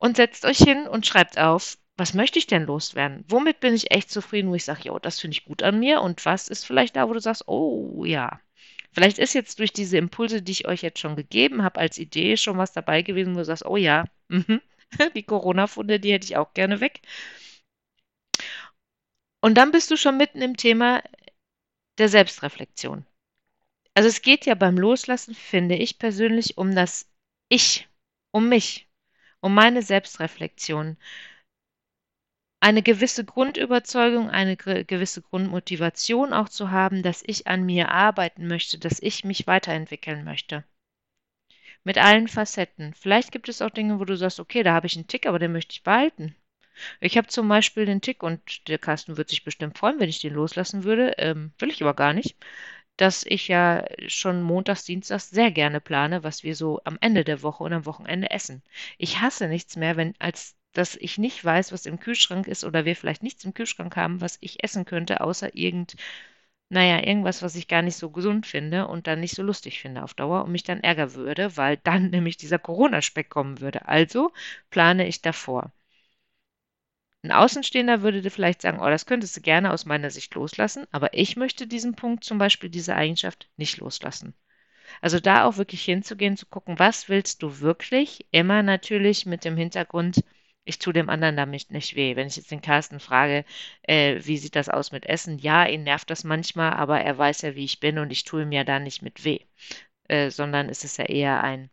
und 0.00 0.16
setzt 0.16 0.44
euch 0.44 0.58
hin 0.58 0.88
und 0.88 1.06
schreibt 1.06 1.38
auf, 1.38 1.78
was 1.96 2.14
möchte 2.14 2.38
ich 2.40 2.48
denn 2.48 2.66
loswerden? 2.66 3.24
Womit 3.28 3.60
bin 3.60 3.74
ich 3.74 3.92
echt 3.92 4.10
zufrieden, 4.10 4.50
wo 4.50 4.54
ich 4.56 4.64
sage, 4.64 4.82
jo, 4.84 4.98
das 4.98 5.20
finde 5.20 5.36
ich 5.36 5.44
gut 5.44 5.62
an 5.62 5.78
mir 5.78 6.00
und 6.00 6.24
was 6.24 6.48
ist 6.48 6.64
vielleicht 6.64 6.96
da, 6.96 7.08
wo 7.08 7.12
du 7.12 7.20
sagst, 7.20 7.46
oh 7.46 8.04
ja, 8.04 8.40
Vielleicht 8.92 9.18
ist 9.18 9.34
jetzt 9.34 9.58
durch 9.58 9.72
diese 9.72 9.98
Impulse, 9.98 10.42
die 10.42 10.52
ich 10.52 10.66
euch 10.66 10.82
jetzt 10.82 10.98
schon 10.98 11.14
gegeben 11.14 11.62
habe, 11.62 11.78
als 11.80 11.98
Idee 11.98 12.36
schon 12.36 12.58
was 12.58 12.72
dabei 12.72 13.02
gewesen, 13.02 13.34
wo 13.34 13.38
du 13.38 13.44
sagst, 13.44 13.64
oh 13.64 13.76
ja, 13.76 14.04
mhm, 14.28 14.60
die 15.14 15.22
Corona-Funde, 15.22 16.00
die 16.00 16.12
hätte 16.12 16.24
ich 16.24 16.36
auch 16.36 16.54
gerne 16.54 16.80
weg. 16.80 17.00
Und 19.40 19.54
dann 19.54 19.70
bist 19.70 19.90
du 19.90 19.96
schon 19.96 20.16
mitten 20.16 20.42
im 20.42 20.56
Thema 20.56 21.02
der 21.98 22.08
Selbstreflexion. 22.08 23.06
Also 23.94 24.08
es 24.08 24.22
geht 24.22 24.46
ja 24.46 24.54
beim 24.54 24.76
Loslassen, 24.76 25.34
finde 25.34 25.76
ich 25.76 25.98
persönlich, 25.98 26.58
um 26.58 26.74
das 26.74 27.08
Ich, 27.48 27.88
um 28.32 28.48
mich, 28.48 28.88
um 29.40 29.54
meine 29.54 29.82
Selbstreflexion. 29.82 30.96
Eine 32.62 32.82
gewisse 32.82 33.24
Grundüberzeugung, 33.24 34.28
eine 34.28 34.56
gewisse 34.56 35.22
Grundmotivation 35.22 36.34
auch 36.34 36.48
zu 36.50 36.70
haben, 36.70 37.02
dass 37.02 37.22
ich 37.26 37.46
an 37.46 37.64
mir 37.64 37.90
arbeiten 37.90 38.46
möchte, 38.46 38.78
dass 38.78 39.00
ich 39.00 39.24
mich 39.24 39.46
weiterentwickeln 39.46 40.24
möchte. 40.24 40.64
Mit 41.84 41.96
allen 41.96 42.28
Facetten. 42.28 42.92
Vielleicht 42.92 43.32
gibt 43.32 43.48
es 43.48 43.62
auch 43.62 43.70
Dinge, 43.70 43.98
wo 43.98 44.04
du 44.04 44.14
sagst, 44.16 44.40
okay, 44.40 44.62
da 44.62 44.74
habe 44.74 44.86
ich 44.86 44.96
einen 44.96 45.06
Tick, 45.06 45.24
aber 45.26 45.38
den 45.38 45.52
möchte 45.52 45.72
ich 45.72 45.82
behalten. 45.82 46.36
Ich 47.00 47.16
habe 47.16 47.28
zum 47.28 47.48
Beispiel 47.48 47.86
den 47.86 48.00
Tick, 48.02 48.22
und 48.22 48.68
der 48.68 48.78
Carsten 48.78 49.16
wird 49.16 49.30
sich 49.30 49.44
bestimmt 49.44 49.78
freuen, 49.78 49.98
wenn 49.98 50.08
ich 50.08 50.20
den 50.20 50.34
loslassen 50.34 50.84
würde, 50.84 51.14
ähm, 51.18 51.52
will 51.58 51.70
ich 51.70 51.82
aber 51.82 51.94
gar 51.94 52.12
nicht, 52.12 52.36
dass 53.00 53.24
ich 53.24 53.48
ja 53.48 53.84
schon 54.08 54.42
montags, 54.42 54.84
dienstags 54.84 55.30
sehr 55.30 55.50
gerne 55.50 55.80
plane, 55.80 56.22
was 56.24 56.42
wir 56.44 56.54
so 56.54 56.80
am 56.84 56.98
Ende 57.00 57.24
der 57.24 57.42
Woche 57.42 57.64
und 57.64 57.72
am 57.72 57.86
Wochenende 57.86 58.30
essen. 58.30 58.62
Ich 58.98 59.20
hasse 59.20 59.48
nichts 59.48 59.76
mehr, 59.76 59.96
wenn 59.96 60.14
als 60.18 60.56
dass 60.72 60.94
ich 60.96 61.18
nicht 61.18 61.44
weiß, 61.44 61.72
was 61.72 61.86
im 61.86 61.98
Kühlschrank 61.98 62.46
ist 62.46 62.64
oder 62.64 62.84
wir 62.84 62.94
vielleicht 62.96 63.22
nichts 63.24 63.44
im 63.44 63.54
Kühlschrank 63.54 63.96
haben, 63.96 64.20
was 64.20 64.38
ich 64.40 64.62
essen 64.62 64.84
könnte, 64.84 65.20
außer 65.20 65.54
irgend, 65.56 65.96
naja, 66.68 66.98
irgendwas, 67.06 67.42
was 67.42 67.56
ich 67.56 67.68
gar 67.68 67.82
nicht 67.82 67.96
so 67.96 68.10
gesund 68.10 68.46
finde 68.46 68.86
und 68.88 69.06
dann 69.06 69.20
nicht 69.20 69.34
so 69.36 69.42
lustig 69.42 69.80
finde 69.80 70.02
auf 70.04 70.14
Dauer 70.14 70.44
und 70.44 70.52
mich 70.52 70.62
dann 70.64 70.80
ärgern 70.82 71.14
würde, 71.14 71.56
weil 71.56 71.76
dann 71.78 72.10
nämlich 72.10 72.36
dieser 72.36 72.58
Corona-Speck 72.58 73.30
kommen 73.30 73.60
würde. 73.60 73.88
Also 73.88 74.32
plane 74.70 75.06
ich 75.08 75.22
davor. 75.22 75.72
Ein 77.22 77.32
Außenstehender 77.32 78.02
würde 78.02 78.28
vielleicht 78.30 78.62
sagen, 78.62 78.80
oh, 78.80 78.88
das 78.88 79.06
könntest 79.06 79.36
du 79.36 79.40
gerne 79.42 79.72
aus 79.72 79.84
meiner 79.84 80.10
Sicht 80.10 80.34
loslassen, 80.34 80.86
aber 80.90 81.12
ich 81.14 81.36
möchte 81.36 81.66
diesen 81.66 81.94
Punkt, 81.94 82.24
zum 82.24 82.38
Beispiel 82.38 82.70
diese 82.70 82.96
Eigenschaft, 82.96 83.50
nicht 83.56 83.76
loslassen. 83.78 84.34
Also 85.02 85.20
da 85.20 85.44
auch 85.44 85.56
wirklich 85.56 85.84
hinzugehen, 85.84 86.36
zu 86.36 86.46
gucken, 86.46 86.78
was 86.78 87.08
willst 87.08 87.42
du 87.42 87.60
wirklich? 87.60 88.26
Immer 88.30 88.62
natürlich 88.62 89.26
mit 89.26 89.44
dem 89.44 89.56
Hintergrund, 89.56 90.24
ich 90.64 90.78
tue 90.78 90.92
dem 90.92 91.08
anderen 91.10 91.36
damit 91.36 91.70
nicht 91.70 91.96
weh. 91.96 92.16
Wenn 92.16 92.28
ich 92.28 92.36
jetzt 92.36 92.50
den 92.50 92.62
Carsten 92.62 93.00
frage, 93.00 93.44
äh, 93.82 94.20
wie 94.24 94.38
sieht 94.38 94.56
das 94.56 94.68
aus 94.68 94.92
mit 94.92 95.06
Essen? 95.06 95.38
Ja, 95.38 95.66
ihn 95.66 95.84
nervt 95.84 96.10
das 96.10 96.24
manchmal, 96.24 96.72
aber 96.72 97.00
er 97.00 97.16
weiß 97.18 97.42
ja, 97.42 97.54
wie 97.54 97.64
ich 97.64 97.80
bin 97.80 97.98
und 97.98 98.10
ich 98.12 98.24
tue 98.24 98.42
ihm 98.42 98.52
ja 98.52 98.64
da 98.64 98.78
nicht 98.78 99.02
mit 99.02 99.24
weh. 99.24 99.40
Äh, 100.08 100.30
sondern 100.30 100.68
es 100.68 100.84
ist 100.84 100.98
ja 100.98 101.06
eher 101.06 101.42
ein, 101.42 101.70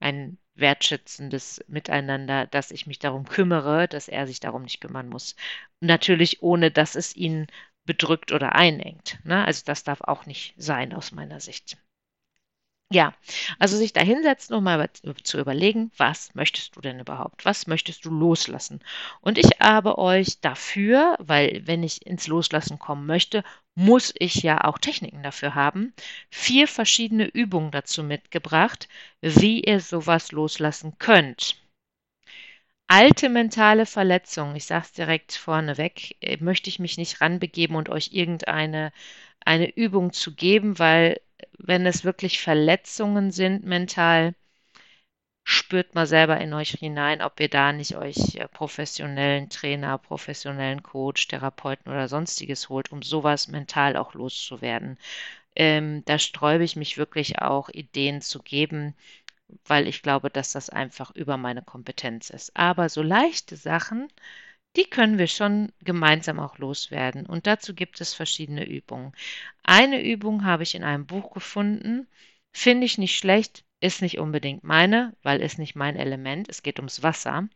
ein 0.00 0.38
wertschätzendes 0.58 1.64
Miteinander, 1.68 2.46
dass 2.46 2.70
ich 2.70 2.86
mich 2.86 2.98
darum 2.98 3.24
kümmere, 3.24 3.88
dass 3.88 4.08
er 4.08 4.26
sich 4.26 4.40
darum 4.40 4.62
nicht 4.62 4.80
kümmern 4.80 5.08
muss. 5.08 5.36
Natürlich 5.80 6.42
ohne, 6.42 6.70
dass 6.70 6.94
es 6.96 7.16
ihn 7.16 7.46
bedrückt 7.84 8.32
oder 8.32 8.54
einengt. 8.54 9.18
Ne? 9.24 9.44
Also 9.44 9.62
das 9.64 9.84
darf 9.84 10.00
auch 10.02 10.26
nicht 10.26 10.54
sein 10.56 10.92
aus 10.92 11.12
meiner 11.12 11.40
Sicht. 11.40 11.78
Ja, 12.90 13.12
also 13.58 13.76
sich 13.76 13.92
da 13.92 14.00
hinsetzen 14.00 14.54
und 14.56 14.64
mal 14.64 14.90
zu 15.22 15.38
überlegen, 15.38 15.90
was 15.98 16.34
möchtest 16.34 16.74
du 16.74 16.80
denn 16.80 17.00
überhaupt? 17.00 17.44
Was 17.44 17.66
möchtest 17.66 18.04
du 18.06 18.10
loslassen? 18.10 18.80
Und 19.20 19.36
ich 19.36 19.60
habe 19.60 19.98
euch 19.98 20.40
dafür, 20.40 21.16
weil 21.20 21.66
wenn 21.66 21.82
ich 21.82 22.06
ins 22.06 22.26
Loslassen 22.28 22.78
kommen 22.78 23.04
möchte, 23.06 23.44
muss 23.74 24.14
ich 24.18 24.36
ja 24.42 24.64
auch 24.64 24.78
Techniken 24.78 25.22
dafür 25.22 25.54
haben, 25.54 25.92
vier 26.30 26.66
verschiedene 26.66 27.26
Übungen 27.26 27.70
dazu 27.72 28.02
mitgebracht, 28.02 28.88
wie 29.20 29.60
ihr 29.60 29.80
sowas 29.80 30.32
loslassen 30.32 30.96
könnt. 30.98 31.56
Alte 32.86 33.28
mentale 33.28 33.86
Verletzungen, 33.86 34.56
ich 34.56 34.64
sage 34.66 34.84
es 34.86 34.92
direkt 34.92 35.32
vorneweg, 35.32 36.16
äh, 36.22 36.38
möchte 36.40 36.68
ich 36.70 36.78
mich 36.78 36.96
nicht 36.98 37.20
ranbegeben 37.20 37.76
und 37.76 37.88
euch 37.90 38.10
irgendeine 38.12 38.92
eine 39.44 39.70
Übung 39.76 40.12
zu 40.12 40.34
geben, 40.34 40.78
weil 40.78 41.20
wenn 41.58 41.86
es 41.86 42.04
wirklich 42.04 42.40
Verletzungen 42.40 43.30
sind 43.30 43.64
mental, 43.64 44.34
spürt 45.44 45.94
mal 45.96 46.06
selber 46.06 46.38
in 46.40 46.52
euch 46.52 46.70
hinein, 46.72 47.22
ob 47.22 47.40
ihr 47.40 47.48
da 47.48 47.72
nicht 47.72 47.96
euch 47.96 48.36
äh, 48.36 48.46
professionellen 48.48 49.48
Trainer, 49.50 49.98
professionellen 49.98 50.82
Coach, 50.82 51.26
Therapeuten 51.28 51.90
oder 51.90 52.06
sonstiges 52.08 52.68
holt, 52.68 52.92
um 52.92 53.02
sowas 53.02 53.48
mental 53.48 53.96
auch 53.96 54.14
loszuwerden. 54.14 54.98
Ähm, 55.56 56.04
da 56.06 56.18
sträube 56.18 56.64
ich 56.64 56.76
mich 56.76 56.98
wirklich 56.98 57.40
auch, 57.40 57.68
Ideen 57.70 58.20
zu 58.22 58.40
geben, 58.42 58.94
weil 59.66 59.88
ich 59.88 60.02
glaube, 60.02 60.30
dass 60.30 60.52
das 60.52 60.70
einfach 60.70 61.12
über 61.14 61.36
meine 61.36 61.62
Kompetenz 61.62 62.30
ist. 62.30 62.56
Aber 62.56 62.88
so 62.88 63.02
leichte 63.02 63.56
Sachen, 63.56 64.08
die 64.76 64.84
können 64.84 65.18
wir 65.18 65.26
schon 65.26 65.72
gemeinsam 65.80 66.38
auch 66.40 66.58
loswerden. 66.58 67.26
Und 67.26 67.46
dazu 67.46 67.74
gibt 67.74 68.00
es 68.00 68.14
verschiedene 68.14 68.66
Übungen. 68.66 69.12
Eine 69.62 70.02
Übung 70.02 70.44
habe 70.44 70.62
ich 70.62 70.74
in 70.74 70.84
einem 70.84 71.06
Buch 71.06 71.32
gefunden, 71.32 72.06
finde 72.52 72.86
ich 72.86 72.98
nicht 72.98 73.16
schlecht, 73.16 73.64
ist 73.80 74.02
nicht 74.02 74.18
unbedingt 74.18 74.64
meine, 74.64 75.16
weil 75.22 75.40
ist 75.40 75.58
nicht 75.58 75.76
mein 75.76 75.96
Element. 75.96 76.48
Es 76.48 76.62
geht 76.62 76.78
ums 76.78 77.02
Wasser. 77.02 77.48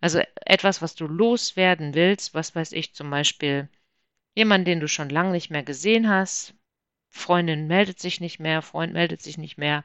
Also 0.00 0.20
etwas, 0.44 0.82
was 0.82 0.94
du 0.94 1.06
loswerden 1.06 1.94
willst, 1.94 2.34
was 2.34 2.54
weiß 2.54 2.72
ich 2.72 2.94
zum 2.94 3.10
Beispiel, 3.10 3.68
jemand, 4.34 4.66
den 4.66 4.80
du 4.80 4.88
schon 4.88 5.10
lange 5.10 5.32
nicht 5.32 5.50
mehr 5.50 5.62
gesehen 5.62 6.08
hast, 6.08 6.54
Freundin 7.10 7.66
meldet 7.66 7.98
sich 8.00 8.20
nicht 8.20 8.40
mehr, 8.40 8.62
Freund 8.62 8.92
meldet 8.92 9.22
sich 9.22 9.38
nicht 9.38 9.58
mehr 9.58 9.84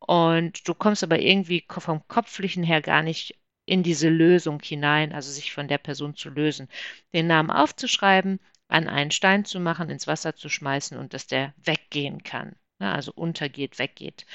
und 0.00 0.66
du 0.68 0.74
kommst 0.74 1.02
aber 1.02 1.18
irgendwie 1.20 1.64
vom 1.68 2.06
Kopflichen 2.08 2.62
her 2.62 2.80
gar 2.82 3.02
nicht 3.02 3.38
in 3.68 3.82
diese 3.82 4.08
Lösung 4.08 4.60
hinein, 4.62 5.12
also 5.12 5.30
sich 5.30 5.52
von 5.52 5.68
der 5.68 5.78
Person 5.78 6.16
zu 6.16 6.30
lösen, 6.30 6.68
den 7.12 7.26
Namen 7.26 7.50
aufzuschreiben, 7.50 8.40
an 8.68 8.88
einen 8.88 9.10
Stein 9.10 9.44
zu 9.44 9.60
machen, 9.60 9.90
ins 9.90 10.06
Wasser 10.06 10.34
zu 10.36 10.48
schmeißen 10.48 10.98
und 10.98 11.14
dass 11.14 11.26
der 11.26 11.54
weggehen 11.64 12.22
kann, 12.22 12.56
ne, 12.78 12.92
also 12.92 13.12
untergeht, 13.14 13.78
weggeht. 13.78 14.26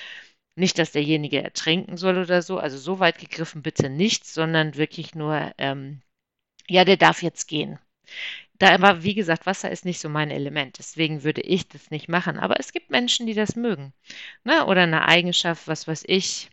Nicht, 0.56 0.78
dass 0.78 0.92
derjenige 0.92 1.44
ertrinken 1.44 1.98
soll 1.98 2.18
oder 2.18 2.42
so, 2.42 2.60
also 2.60 2.78
so 2.78 3.00
weit 3.00 3.18
gegriffen 3.20 3.63
bitte 3.63 3.90
nicht, 3.90 4.25
sondern 4.25 4.75
wirklich 4.75 5.16
nur, 5.16 5.52
ähm, 5.58 6.02
ja, 6.70 6.86
der 6.86 6.98
darf 6.98 7.24
jetzt 7.24 7.48
gehen. 7.48 7.80
Da 8.60 8.74
aber, 8.74 9.04
wie 9.04 9.16
gesagt, 9.16 9.46
Wasser 9.46 9.72
ist 9.72 9.86
nicht 9.86 10.00
so 10.00 10.10
mein 10.10 10.32
Element, 10.32 10.78
deswegen 10.78 11.24
würde 11.24 11.42
ich 11.42 11.68
das 11.68 11.92
nicht 11.92 12.08
machen. 12.08 12.38
Aber 12.40 12.60
es 12.60 12.72
gibt 12.72 12.92
Menschen, 12.92 13.25
die 13.28 13.34
das 13.34 13.56
mögen. 13.56 13.94
Ne? 14.44 14.66
Oder 14.66 14.84
eine 14.84 15.06
Eigenschaft, 15.06 15.68
was 15.68 15.88
weiß 15.88 16.04
ich, 16.08 16.50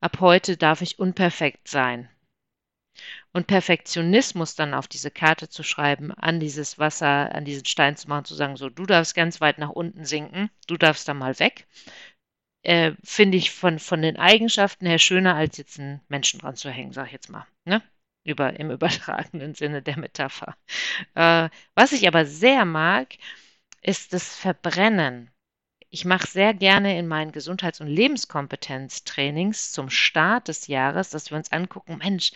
Ab 0.00 0.18
heute 0.20 0.56
darf 0.56 0.80
ich 0.82 0.98
unperfekt 0.98 1.68
sein. 1.68 2.08
Und 3.32 3.46
Perfektionismus 3.46 4.56
dann 4.56 4.74
auf 4.74 4.88
diese 4.88 5.10
Karte 5.10 5.48
zu 5.48 5.62
schreiben, 5.62 6.12
an 6.12 6.40
dieses 6.40 6.78
Wasser, 6.78 7.34
an 7.34 7.44
diesen 7.44 7.64
Stein 7.64 7.96
zu 7.96 8.08
machen, 8.08 8.24
zu 8.24 8.34
sagen, 8.34 8.56
so, 8.56 8.68
du 8.68 8.84
darfst 8.84 9.14
ganz 9.14 9.40
weit 9.40 9.58
nach 9.58 9.70
unten 9.70 10.04
sinken, 10.04 10.50
du 10.66 10.76
darfst 10.76 11.06
da 11.08 11.14
mal 11.14 11.38
weg, 11.38 11.66
äh, 12.62 12.92
finde 13.04 13.38
ich 13.38 13.52
von, 13.52 13.78
von 13.78 14.02
den 14.02 14.16
Eigenschaften 14.16 14.86
her 14.86 14.98
schöner, 14.98 15.34
als 15.34 15.56
jetzt 15.56 15.78
einen 15.78 16.00
Menschen 16.08 16.40
dran 16.40 16.56
zu 16.56 16.70
hängen, 16.70 16.92
sag 16.92 17.06
ich 17.06 17.12
jetzt 17.12 17.30
mal. 17.30 17.46
Ne? 17.64 17.82
Über, 18.24 18.58
Im 18.58 18.70
übertragenen 18.72 19.54
Sinne 19.54 19.82
der 19.82 19.98
Metapher. 19.98 20.56
Äh, 21.14 21.48
was 21.74 21.92
ich 21.92 22.06
aber 22.08 22.26
sehr 22.26 22.64
mag, 22.64 23.16
ist 23.82 24.12
das 24.12 24.36
Verbrennen. 24.36 25.29
Ich 25.90 26.04
mache 26.04 26.26
sehr 26.26 26.54
gerne 26.54 26.98
in 26.98 27.06
meinen 27.08 27.32
Gesundheits- 27.32 27.80
und 27.80 27.88
Lebenskompetenztrainings 27.88 29.72
zum 29.72 29.90
Start 29.90 30.48
des 30.48 30.66
Jahres, 30.68 31.10
dass 31.10 31.30
wir 31.30 31.36
uns 31.36 31.52
angucken, 31.52 31.98
Mensch, 31.98 32.32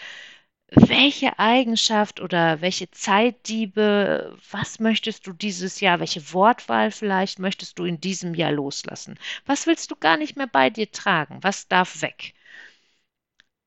welche 0.71 1.39
Eigenschaft 1.39 2.21
oder 2.21 2.61
welche 2.61 2.91
Zeitdiebe, 2.91 4.37
was 4.51 4.81
möchtest 4.81 5.27
du 5.27 5.33
dieses 5.33 5.81
Jahr, 5.81 6.01
welche 6.01 6.33
Wortwahl 6.33 6.91
vielleicht 6.91 7.39
möchtest 7.39 7.79
du 7.79 7.85
in 7.85 8.01
diesem 8.01 8.35
Jahr 8.35 8.53
loslassen? 8.53 9.19
Was 9.47 9.67
willst 9.67 9.91
du 9.91 9.97
gar 9.97 10.17
nicht 10.17 10.37
mehr 10.37 10.49
bei 10.49 10.71
dir 10.71 10.91
tragen? 10.91 11.39
Was 11.43 11.69
darf 11.69 12.03
weg? 12.03 12.35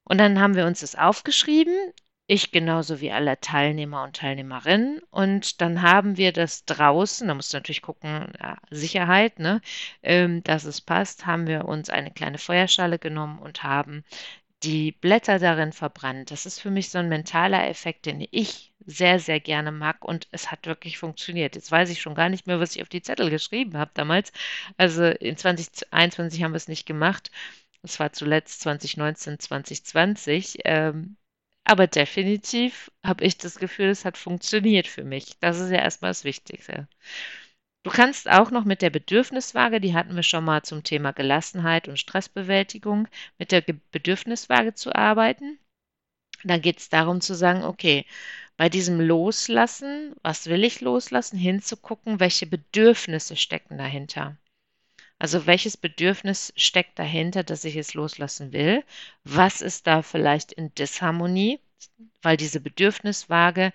Und 0.04 0.18
dann 0.18 0.40
haben 0.40 0.56
wir 0.56 0.66
uns 0.66 0.82
das 0.82 0.96
aufgeschrieben 0.96 1.94
ich 2.28 2.52
genauso 2.52 3.02
wie 3.02 3.12
alle 3.12 3.40
Teilnehmer 3.40 4.04
und 4.04 4.18
Teilnehmerinnen. 4.18 5.02
Und 5.12 5.62
dann 5.62 5.82
haben 5.82 6.18
wir 6.18 6.34
das 6.34 6.66
draußen, 6.66 7.28
da 7.28 7.34
musst 7.34 7.54
du 7.54 7.58
natürlich 7.58 7.82
gucken, 7.82 8.34
ja, 8.40 8.58
Sicherheit, 8.70 9.40
ne, 9.40 9.62
ähm, 10.04 10.44
dass 10.44 10.66
es 10.66 10.82
passt, 10.82 11.26
haben 11.26 11.48
wir 11.48 11.66
uns 11.66 11.90
eine 11.90 12.12
kleine 12.12 12.38
Feuerschale 12.38 13.00
genommen 13.00 13.40
und 13.40 13.64
haben 13.64 14.04
die 14.64 14.92
Blätter 14.92 15.40
darin 15.40 15.72
verbrannt. 15.72 16.32
Das 16.32 16.46
ist 16.46 16.60
für 16.60 16.72
mich 16.72 16.90
so 16.90 16.98
ein 16.98 17.10
mentaler 17.10 17.68
Effekt, 17.70 18.06
den 18.06 18.26
ich 18.32 18.74
sehr, 18.86 19.20
sehr 19.20 19.40
gerne 19.40 19.72
mag 19.72 20.04
und 20.04 20.28
es 20.32 20.52
hat 20.52 20.66
wirklich 20.66 20.98
funktioniert. 20.98 21.56
Jetzt 21.56 21.72
weiß 21.72 21.90
ich 21.90 22.02
schon 22.02 22.16
gar 22.16 22.30
nicht 22.30 22.48
mehr, 22.48 22.60
was 22.60 22.76
ich 22.76 22.82
auf 22.82 22.90
die 22.90 23.02
Zettel 23.02 23.30
geschrieben 23.30 23.78
habe 23.78 23.92
damals. 23.94 24.32
Also 24.78 25.06
in 25.06 25.38
2021 25.38 26.44
haben 26.44 26.54
wir 26.54 26.58
es 26.58 26.68
nicht 26.68 26.86
gemacht. 26.86 27.32
Es 27.84 28.00
war 28.00 28.12
zuletzt 28.14 28.62
2019, 28.62 29.40
2020. 29.40 30.60
Ähm, 30.66 31.18
aber 31.68 31.88
definitiv 31.88 32.92
habe 33.06 33.26
ich 33.26 33.38
das 33.38 33.60
Gefühl, 33.60 33.88
es 33.90 34.06
hat 34.06 34.18
funktioniert 34.18 34.88
für 34.88 35.04
mich. 35.04 35.38
Das 35.40 35.60
ist 35.60 35.70
ja 35.70 35.80
erstmal 35.80 36.12
das 36.12 36.24
Wichtigste. 36.24 36.88
Du 37.84 37.92
kannst 37.92 38.30
auch 38.30 38.52
noch 38.52 38.66
mit 38.66 38.82
der 38.82 38.90
Bedürfniswaage, 38.90 39.82
die 39.82 39.94
hatten 39.94 40.16
wir 40.16 40.24
schon 40.24 40.46
mal 40.46 40.64
zum 40.64 40.84
Thema 40.84 41.12
Gelassenheit 41.12 41.88
und 41.88 42.00
Stressbewältigung, 42.00 43.08
mit 43.38 43.52
der 43.52 43.62
Bedürfniswaage 43.62 44.74
zu 44.76 44.94
arbeiten. 44.96 45.60
Da 46.44 46.58
geht 46.58 46.80
es 46.80 46.90
darum 46.90 47.22
zu 47.22 47.36
sagen, 47.36 47.64
okay, 47.64 48.06
bei 48.58 48.70
diesem 48.70 49.00
Loslassen, 49.02 50.16
was 50.24 50.48
will 50.48 50.64
ich 50.64 50.82
loslassen, 50.82 51.38
hinzugucken, 51.38 52.20
welche 52.20 52.48
Bedürfnisse 52.48 53.36
stecken 53.36 53.78
dahinter. 53.78 54.38
Also 55.20 55.46
welches 55.48 55.78
Bedürfnis 55.78 56.54
steckt 56.56 57.00
dahinter, 57.00 57.44
dass 57.44 57.66
ich 57.66 57.76
es 57.76 57.94
loslassen 57.94 58.54
will? 58.54 58.84
Was 59.24 59.62
ist 59.62 59.88
da 59.88 60.02
vielleicht 60.02 60.52
in 60.52 60.74
Disharmonie? 60.76 61.60
Weil 62.22 62.38
diese 62.38 62.60
Bedürfniswaage 62.60 63.74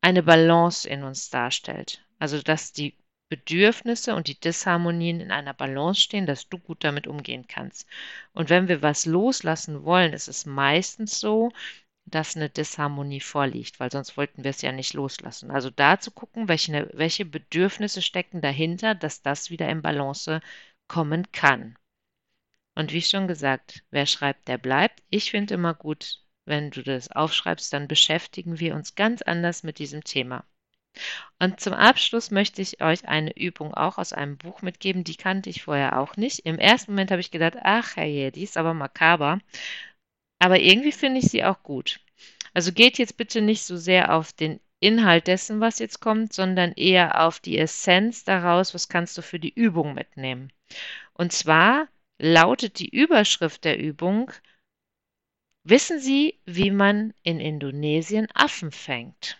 eine 0.00 0.22
Balance 0.22 0.88
in 0.88 1.02
uns 1.02 1.30
darstellt. 1.30 2.04
Also 2.18 2.40
dass 2.42 2.72
die 2.72 2.94
Bedürfnisse 3.28 4.14
und 4.14 4.28
die 4.28 4.38
Disharmonien 4.38 5.20
in 5.20 5.32
einer 5.32 5.54
Balance 5.54 6.00
stehen, 6.00 6.26
dass 6.26 6.48
du 6.48 6.58
gut 6.58 6.84
damit 6.84 7.06
umgehen 7.06 7.46
kannst. 7.48 7.88
Und 8.32 8.50
wenn 8.50 8.68
wir 8.68 8.82
was 8.82 9.06
loslassen 9.06 9.84
wollen, 9.84 10.12
ist 10.12 10.28
es 10.28 10.46
meistens 10.46 11.18
so, 11.18 11.50
dass 12.06 12.36
eine 12.36 12.50
Disharmonie 12.50 13.20
vorliegt, 13.20 13.80
weil 13.80 13.90
sonst 13.90 14.16
wollten 14.16 14.44
wir 14.44 14.50
es 14.50 14.62
ja 14.62 14.72
nicht 14.72 14.92
loslassen. 14.94 15.50
Also 15.50 15.70
da 15.70 15.98
zu 15.98 16.10
gucken, 16.10 16.48
welche, 16.48 16.90
welche 16.92 17.24
Bedürfnisse 17.24 18.02
stecken 18.02 18.40
dahinter, 18.40 18.94
dass 18.94 19.22
das 19.22 19.50
wieder 19.50 19.68
in 19.68 19.82
Balance 19.82 20.40
kommen 20.88 21.30
kann. 21.32 21.76
Und 22.74 22.92
wie 22.92 23.02
schon 23.02 23.28
gesagt, 23.28 23.84
wer 23.90 24.06
schreibt, 24.06 24.48
der 24.48 24.58
bleibt. 24.58 25.02
Ich 25.10 25.30
finde 25.30 25.54
immer 25.54 25.74
gut, 25.74 26.20
wenn 26.44 26.70
du 26.70 26.82
das 26.82 27.10
aufschreibst, 27.10 27.72
dann 27.72 27.88
beschäftigen 27.88 28.58
wir 28.58 28.74
uns 28.74 28.94
ganz 28.94 29.22
anders 29.22 29.62
mit 29.62 29.78
diesem 29.78 30.04
Thema. 30.04 30.44
Und 31.40 31.60
zum 31.60 31.72
Abschluss 31.72 32.30
möchte 32.30 32.62
ich 32.62 32.80
euch 32.80 33.06
eine 33.08 33.36
Übung 33.36 33.74
auch 33.74 33.98
aus 33.98 34.12
einem 34.12 34.38
Buch 34.38 34.62
mitgeben, 34.62 35.04
die 35.04 35.16
kannte 35.16 35.50
ich 35.50 35.62
vorher 35.62 35.98
auch 35.98 36.16
nicht. 36.16 36.40
Im 36.40 36.58
ersten 36.58 36.92
Moment 36.92 37.10
habe 37.10 37.20
ich 37.20 37.30
gedacht, 37.30 37.54
ach 37.62 37.96
herrje, 37.96 38.30
die 38.30 38.44
ist 38.44 38.56
aber 38.56 38.74
makaber. 38.74 39.40
Aber 40.38 40.60
irgendwie 40.60 40.92
finde 40.92 41.20
ich 41.20 41.26
sie 41.26 41.44
auch 41.44 41.62
gut. 41.62 42.00
Also 42.52 42.72
geht 42.72 42.98
jetzt 42.98 43.16
bitte 43.16 43.40
nicht 43.40 43.64
so 43.64 43.76
sehr 43.76 44.14
auf 44.14 44.32
den 44.32 44.60
Inhalt 44.80 45.26
dessen, 45.26 45.60
was 45.60 45.78
jetzt 45.78 46.00
kommt, 46.00 46.32
sondern 46.32 46.72
eher 46.72 47.22
auf 47.22 47.40
die 47.40 47.58
Essenz 47.58 48.24
daraus, 48.24 48.74
was 48.74 48.88
kannst 48.88 49.16
du 49.16 49.22
für 49.22 49.38
die 49.38 49.54
Übung 49.54 49.94
mitnehmen. 49.94 50.52
Und 51.14 51.32
zwar 51.32 51.88
lautet 52.18 52.78
die 52.78 52.88
Überschrift 52.88 53.64
der 53.64 53.78
Übung, 53.78 54.30
wissen 55.64 56.00
Sie, 56.00 56.40
wie 56.44 56.70
man 56.70 57.14
in 57.22 57.40
Indonesien 57.40 58.28
Affen 58.34 58.72
fängt? 58.72 59.38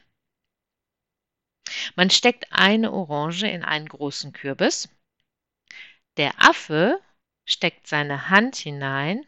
Man 1.97 2.11
steckt 2.11 2.47
eine 2.51 2.93
Orange 2.93 3.45
in 3.49 3.65
einen 3.65 3.89
großen 3.89 4.33
Kürbis. 4.33 4.89
Der 6.17 6.33
Affe 6.39 7.01
steckt 7.47 7.87
seine 7.87 8.31
Hand 8.31 8.57
hinein, 8.57 9.27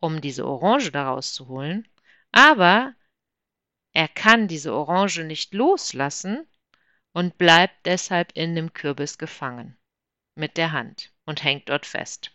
um 0.00 0.20
diese 0.20 0.46
Orange 0.46 0.90
daraus 0.92 1.32
zu 1.32 1.48
holen, 1.48 1.88
aber 2.32 2.94
er 3.94 4.08
kann 4.08 4.48
diese 4.48 4.74
Orange 4.74 5.24
nicht 5.24 5.54
loslassen 5.54 6.46
und 7.12 7.38
bleibt 7.38 7.86
deshalb 7.86 8.32
in 8.32 8.54
dem 8.54 8.72
Kürbis 8.72 9.18
gefangen 9.18 9.76
mit 10.34 10.56
der 10.56 10.72
Hand 10.72 11.12
und 11.26 11.44
hängt 11.44 11.68
dort 11.68 11.86
fest. 11.86 12.32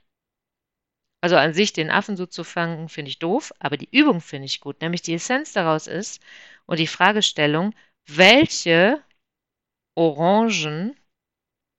Also 1.21 1.35
an 1.35 1.53
sich 1.53 1.73
den 1.73 1.89
Affen 1.89 2.15
so 2.15 2.27
zu 2.27 2.43
fangen, 2.43 2.89
finde 2.89 3.09
ich 3.09 3.19
doof, 3.19 3.51
aber 3.59 3.77
die 3.77 3.89
Übung 3.91 4.21
finde 4.21 4.45
ich 4.45 4.61
gut. 4.61 4.81
Nämlich 4.81 5.01
die 5.01 5.15
Essenz 5.15 5.51
daraus 5.51 5.87
ist 5.87 6.21
und 6.67 6.79
die 6.79 6.87
Fragestellung, 6.87 7.73
welche 8.05 9.03
Orangen, 9.95 10.95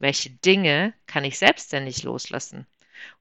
welche 0.00 0.30
Dinge 0.30 0.92
kann 1.06 1.24
ich 1.24 1.38
selbst 1.38 1.72
denn 1.72 1.84
nicht 1.84 2.02
loslassen? 2.02 2.66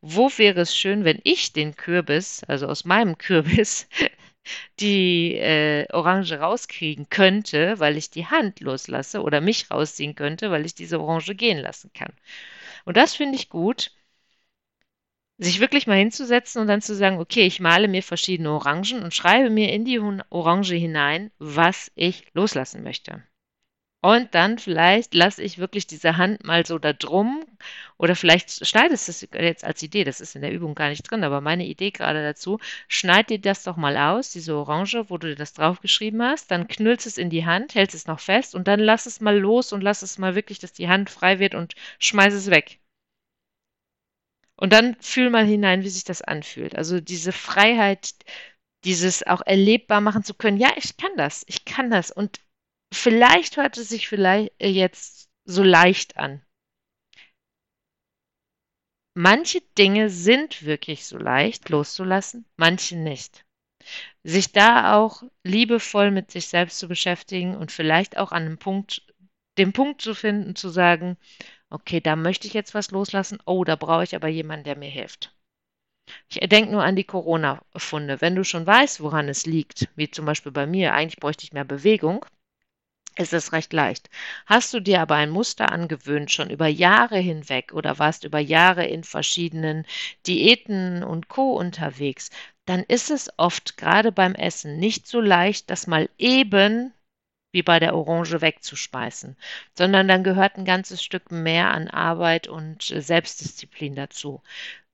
Wo 0.02 0.32
wäre 0.38 0.62
es 0.62 0.76
schön, 0.76 1.04
wenn 1.04 1.22
ich 1.24 1.54
den 1.54 1.76
Kürbis, 1.76 2.44
also 2.46 2.68
aus 2.68 2.84
meinem 2.84 3.20
Kürbis, 3.20 3.88
die 4.80 5.36
äh, 5.36 5.86
Orange 5.94 6.40
rauskriegen 6.40 7.10
könnte, 7.10 7.80
weil 7.80 7.98
ich 7.98 8.10
die 8.10 8.28
Hand 8.28 8.60
loslasse 8.62 9.22
oder 9.22 9.42
mich 9.42 9.72
rausziehen 9.72 10.16
könnte, 10.16 10.52
weil 10.52 10.66
ich 10.66 10.76
diese 10.76 11.00
Orange 11.00 11.36
gehen 11.36 11.58
lassen 11.60 11.92
kann. 11.94 12.14
Und 12.86 12.98
das 12.98 13.16
finde 13.16 13.36
ich 13.36 13.50
gut, 13.50 13.92
sich 15.40 15.60
wirklich 15.60 15.88
mal 15.88 15.98
hinzusetzen 15.98 16.62
und 16.62 16.68
dann 16.68 16.82
zu 16.82 16.96
sagen, 16.96 17.20
okay, 17.20 17.46
ich 17.46 17.60
male 17.60 17.88
mir 17.88 18.04
verschiedene 18.04 18.52
Orangen 18.52 19.04
und 19.04 19.14
schreibe 19.14 19.50
mir 19.50 19.72
in 19.72 19.86
die 19.86 20.00
Orange 20.00 20.76
hinein, 20.76 21.32
was 21.40 21.92
ich 21.96 22.24
loslassen 22.34 22.84
möchte. 22.84 23.24
Und 24.02 24.36
dann 24.36 24.60
vielleicht 24.60 25.14
lasse 25.16 25.42
ich 25.44 25.58
wirklich 25.58 25.88
diese 25.88 26.18
Hand 26.18 26.44
mal 26.44 26.66
so 26.66 26.78
da 26.78 26.94
drum 26.94 27.44
oder 27.98 28.16
vielleicht 28.16 28.66
schneidest 28.66 29.08
du 29.08 29.12
es 29.12 29.28
jetzt 29.34 29.64
als 29.64 29.82
Idee, 29.82 30.04
das 30.04 30.22
ist 30.22 30.36
in 30.36 30.42
der 30.42 30.52
Übung 30.52 30.76
gar 30.76 30.90
nicht 30.90 31.04
drin, 31.10 31.24
aber 31.24 31.42
meine 31.42 31.66
Idee 31.66 31.90
gerade 31.92 32.24
dazu, 32.24 32.60
schneid 32.88 33.30
dir 33.32 33.42
das 33.42 33.64
doch 33.64 33.76
mal 33.76 33.98
aus, 33.98 34.32
diese 34.32 34.56
Orange, 34.56 35.10
wo 35.10 35.18
du 35.18 35.36
das 35.36 35.54
draufgeschrieben 35.54 36.22
hast, 36.22 36.52
dann 36.52 36.68
knüllst 36.68 37.08
es 37.08 37.18
in 37.18 37.32
die 37.32 37.46
Hand, 37.46 37.74
hältst 37.74 37.96
es 37.96 38.06
noch 38.08 38.20
fest 38.20 38.54
und 38.54 38.68
dann 38.68 38.80
lass 38.80 39.08
es 39.08 39.20
mal 39.20 39.38
los 39.38 39.74
und 39.74 39.82
lass 39.82 40.04
es 40.04 40.20
mal 40.20 40.36
wirklich, 40.36 40.60
dass 40.60 40.74
die 40.74 40.88
Hand 40.88 41.10
frei 41.10 41.40
wird 41.40 41.56
und 41.56 41.74
schmeiß 42.00 42.34
es 42.34 42.52
weg. 42.52 42.80
Und 44.56 44.74
dann 44.74 44.96
fühl 45.00 45.30
mal 45.30 45.46
hinein, 45.46 45.84
wie 45.84 45.90
sich 45.90 46.04
das 46.04 46.22
anfühlt. 46.22 46.76
Also 46.76 47.00
diese 47.00 47.32
Freiheit, 47.32 48.14
dieses 48.84 49.26
auch 49.26 49.42
erlebbar 49.46 50.02
machen 50.02 50.24
zu 50.24 50.34
können. 50.34 50.58
Ja, 50.58 50.72
ich 50.76 50.98
kann 50.98 51.12
das, 51.16 51.44
ich 51.48 51.66
kann 51.66 51.90
das. 51.92 52.12
Und 52.12 52.40
Vielleicht 52.94 53.58
hört 53.58 53.78
es 53.78 53.90
sich 53.90 54.08
vielleicht 54.08 54.54
äh, 54.60 54.70
jetzt 54.70 55.30
so 55.46 55.64
leicht 55.64 56.18
an. 56.18 56.42
Manche 59.14 59.62
Dinge 59.78 60.10
sind 60.10 60.64
wirklich 60.64 61.06
so 61.06 61.18
leicht 61.18 61.70
loszulassen, 61.70 62.46
manche 62.56 62.96
nicht. 62.96 63.46
Sich 64.24 64.52
da 64.52 64.96
auch 64.96 65.24
liebevoll 65.44 66.12
mit 66.12 66.30
sich 66.30 66.48
selbst 66.48 66.78
zu 66.78 66.88
beschäftigen 66.88 67.56
und 67.56 67.72
vielleicht 67.72 68.18
auch 68.18 68.32
an 68.32 68.44
einem 68.44 68.58
Punkt, 68.58 69.02
den 69.58 69.74
Punkt 69.74 70.02
zu 70.02 70.14
finden, 70.14 70.56
zu 70.56 70.70
sagen, 70.70 71.18
okay, 71.70 72.00
da 72.00 72.16
möchte 72.16 72.48
ich 72.48 72.54
jetzt 72.54 72.74
was 72.74 72.92
loslassen, 72.92 73.40
oh, 73.46 73.64
da 73.64 73.76
brauche 73.76 74.04
ich 74.04 74.16
aber 74.16 74.28
jemanden, 74.28 74.66
der 74.66 74.78
mir 74.78 74.90
hilft. 74.90 75.34
Ich 76.30 76.40
denke 76.40 76.72
nur 76.72 76.84
an 76.84 76.96
die 76.96 77.04
Corona-Funde. 77.04 78.22
Wenn 78.22 78.36
du 78.36 78.44
schon 78.44 78.68
weißt, 78.68 79.02
woran 79.02 79.30
es 79.30 79.46
liegt, 79.46 79.90
wie 79.96 80.10
zum 80.10 80.26
Beispiel 80.26 80.52
bei 80.52 80.66
mir, 80.66 80.94
eigentlich 80.94 81.20
bräuchte 81.20 81.44
ich 81.44 81.54
mehr 81.54 81.66
Bewegung, 81.66 82.26
ist 83.18 83.34
es 83.34 83.52
recht 83.54 83.74
leicht. 83.74 84.10
Hast 84.46 84.74
du 84.74 84.80
dir 84.80 85.02
aber 85.02 85.16
ein 85.16 85.30
Muster 85.30 85.72
angewöhnt, 85.72 86.32
schon 86.32 86.50
über 86.50 86.68
Jahre 86.68 87.18
hinweg 87.18 87.74
oder 87.74 88.00
warst 88.00 88.24
über 88.24 88.40
Jahre 88.40 88.86
in 88.86 89.04
verschiedenen 89.04 89.86
Diäten 90.26 91.04
und 91.04 91.28
Co 91.28 91.54
unterwegs, 91.58 92.30
dann 92.66 92.84
ist 92.84 93.10
es 93.12 93.30
oft 93.38 93.78
gerade 93.78 94.12
beim 94.12 94.36
Essen 94.36 94.78
nicht 94.78 95.08
so 95.08 95.22
leicht, 95.22 95.70
das 95.70 95.88
mal 95.88 96.10
eben 96.18 96.94
wie 97.54 97.64
bei 97.64 97.80
der 97.80 97.96
Orange 97.96 98.42
wegzuspeisen, 98.42 99.38
sondern 99.76 100.08
dann 100.08 100.24
gehört 100.24 100.58
ein 100.58 100.66
ganzes 100.66 101.02
Stück 101.02 101.32
mehr 101.32 101.72
an 101.72 101.88
Arbeit 101.88 102.48
und 102.48 102.84
Selbstdisziplin 102.84 103.96
dazu. 103.96 104.44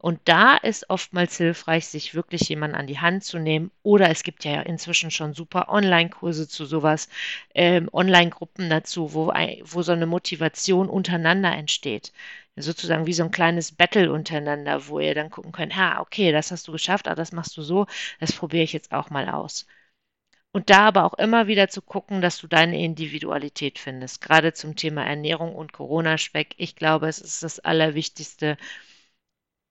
Und 0.04 0.20
da 0.26 0.58
ist 0.58 0.90
oftmals 0.90 1.38
hilfreich, 1.38 1.88
sich 1.88 2.14
wirklich 2.14 2.50
jemanden 2.50 2.76
an 2.76 2.88
die 2.88 3.00
Hand 3.00 3.24
zu 3.24 3.40
nehmen. 3.40 3.72
Oder 3.84 4.10
es 4.10 4.24
gibt 4.24 4.44
ja 4.44 4.62
inzwischen 4.62 5.12
schon 5.12 5.34
super 5.34 5.70
Online-Kurse 5.70 6.50
zu 6.50 6.66
sowas, 6.66 7.08
ähm, 7.56 7.90
Online-Gruppen 7.94 8.70
dazu, 8.70 9.14
wo, 9.14 9.28
wo 9.28 9.82
so 9.82 9.94
eine 9.94 10.06
Motivation 10.06 10.90
untereinander 10.90 11.54
entsteht. 11.54 12.12
Sozusagen 12.58 13.06
wie 13.06 13.14
so 13.14 13.24
ein 13.24 13.32
kleines 13.32 13.72
Battle 13.72 14.12
untereinander, 14.12 14.88
wo 14.90 15.00
ihr 15.00 15.16
dann 15.16 15.30
gucken 15.32 15.54
könnt, 15.54 15.78
ha, 15.78 16.02
okay, 16.02 16.34
das 16.34 16.52
hast 16.52 16.68
du 16.68 16.74
geschafft, 16.74 17.08
ah, 17.08 17.16
das 17.16 17.32
machst 17.32 17.56
du 17.56 17.62
so, 17.62 17.88
das 18.20 18.34
probiere 18.34 18.64
ich 18.64 18.74
jetzt 18.74 18.92
auch 18.92 19.10
mal 19.10 19.30
aus. 19.30 19.66
Und 20.52 20.70
da 20.70 20.80
aber 20.88 21.06
auch 21.06 21.14
immer 21.16 21.48
wieder 21.48 21.70
zu 21.70 21.82
gucken, 21.82 22.22
dass 22.22 22.40
du 22.40 22.48
deine 22.48 22.84
Individualität 22.84 23.80
findest. 23.80 24.22
Gerade 24.22 24.54
zum 24.54 24.76
Thema 24.76 25.06
Ernährung 25.06 25.56
und 25.56 25.74
Corona-Speck. 25.74 26.56
Ich 26.58 26.76
glaube, 26.76 27.08
es 27.08 27.20
ist 27.20 27.44
das 27.44 27.60
Allerwichtigste, 27.62 28.58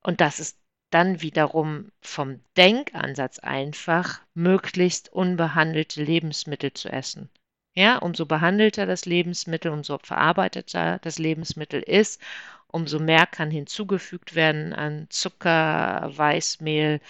und 0.02 0.20
das 0.20 0.40
ist 0.40 0.58
dann 0.90 1.22
wiederum 1.22 1.90
vom 2.00 2.40
Denkansatz 2.56 3.38
einfach, 3.38 4.20
möglichst 4.34 5.12
unbehandelte 5.12 6.02
Lebensmittel 6.02 6.72
zu 6.74 6.90
essen. 6.90 7.30
Ja, 7.74 7.96
umso 7.98 8.26
behandelter 8.26 8.84
das 8.86 9.06
Lebensmittel, 9.06 9.72
umso 9.72 9.98
verarbeiteter 9.98 10.98
das 10.98 11.18
Lebensmittel 11.18 11.80
ist, 11.82 12.20
umso 12.66 12.98
mehr 12.98 13.26
kann 13.26 13.50
hinzugefügt 13.50 14.34
werden 14.34 14.74
an 14.74 15.06
Zucker, 15.08 16.10
Weißmehl, 16.14 17.00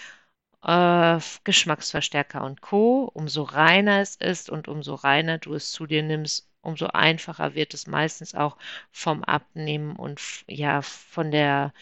äh, 0.64 1.18
Geschmacksverstärker 1.44 2.44
und 2.44 2.61
Co. 2.62 3.11
Umso 3.14 3.42
reiner 3.42 4.00
es 4.00 4.16
ist 4.16 4.50
und 4.50 4.68
umso 4.68 4.94
reiner 4.94 5.38
du 5.38 5.55
es 5.55 5.72
zu 5.72 5.87
dir 5.87 6.02
nimmst, 6.02 6.48
umso 6.62 6.87
einfacher 6.87 7.55
wird 7.55 7.74
es 7.74 7.87
meistens 7.87 8.35
auch 8.35 8.57
vom 8.92 9.24
Abnehmen 9.24 9.96
und 9.96 10.20
ja 10.48 10.83
von 10.83 11.31
der 11.33 11.72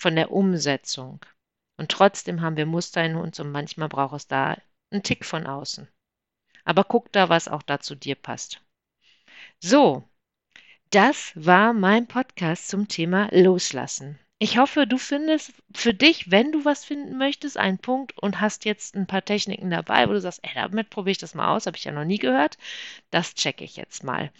von 0.00 0.16
der 0.16 0.32
Umsetzung. 0.32 1.20
Und 1.76 1.90
trotzdem 1.92 2.40
haben 2.40 2.56
wir 2.56 2.66
Muster 2.66 3.04
in 3.04 3.16
uns 3.16 3.38
und 3.40 3.50
manchmal 3.52 3.88
braucht 3.88 4.16
es 4.16 4.26
da 4.26 4.56
einen 4.90 5.02
Tick 5.02 5.24
von 5.24 5.46
außen. 5.46 5.88
Aber 6.64 6.84
guck 6.84 7.12
da, 7.12 7.28
was 7.28 7.48
auch 7.48 7.62
da 7.62 7.80
zu 7.80 7.94
dir 7.94 8.14
passt. 8.16 8.62
So, 9.60 10.08
Das 10.90 11.32
war 11.36 11.72
mein 11.72 12.06
Podcast 12.08 12.68
zum 12.68 12.88
Thema 12.88 13.28
Loslassen. 13.32 14.18
Ich 14.38 14.58
hoffe, 14.58 14.86
du 14.86 14.98
findest 14.98 15.52
für 15.74 15.94
dich, 15.94 16.30
wenn 16.30 16.52
du 16.52 16.64
was 16.64 16.84
finden 16.84 17.18
möchtest, 17.18 17.56
einen 17.58 17.78
Punkt 17.78 18.18
und 18.18 18.40
hast 18.40 18.64
jetzt 18.64 18.94
ein 18.96 19.06
paar 19.06 19.24
Techniken 19.24 19.70
dabei, 19.70 20.08
wo 20.08 20.12
du 20.12 20.20
sagst, 20.20 20.40
ey, 20.42 20.52
damit 20.54 20.90
probiere 20.90 21.12
ich 21.12 21.18
das 21.18 21.34
mal 21.34 21.54
aus, 21.54 21.66
habe 21.66 21.76
ich 21.76 21.84
ja 21.84 21.92
noch 21.92 22.04
nie 22.04 22.18
gehört. 22.18 22.58
Das 23.10 23.34
checke 23.34 23.64
ich 23.64 23.76
jetzt 23.76 24.04
mal. 24.04 24.32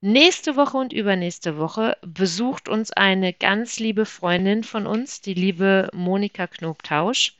Nächste 0.00 0.56
Woche 0.56 0.76
und 0.76 0.92
übernächste 0.92 1.58
Woche 1.58 1.96
besucht 2.02 2.68
uns 2.68 2.92
eine 2.92 3.32
ganz 3.32 3.78
liebe 3.78 4.04
Freundin 4.06 4.62
von 4.62 4.86
uns, 4.86 5.20
die 5.20 5.34
liebe 5.34 5.90
Monika 5.92 6.46
Knobtausch. 6.46 7.36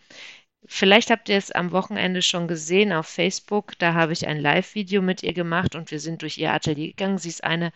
Vielleicht 0.66 1.10
habt 1.10 1.28
ihr 1.28 1.36
es 1.36 1.52
am 1.52 1.70
Wochenende 1.72 2.22
schon 2.22 2.48
gesehen 2.48 2.92
auf 2.92 3.06
Facebook. 3.06 3.78
Da 3.78 3.94
habe 3.94 4.12
ich 4.12 4.26
ein 4.26 4.40
Live-Video 4.40 5.02
mit 5.02 5.22
ihr 5.22 5.32
gemacht 5.32 5.74
und 5.74 5.90
wir 5.90 6.00
sind 6.00 6.22
durch 6.22 6.38
ihr 6.38 6.52
Atelier 6.52 6.88
gegangen. 6.88 7.18
Sie 7.18 7.28
ist 7.28 7.44
eine 7.44 7.72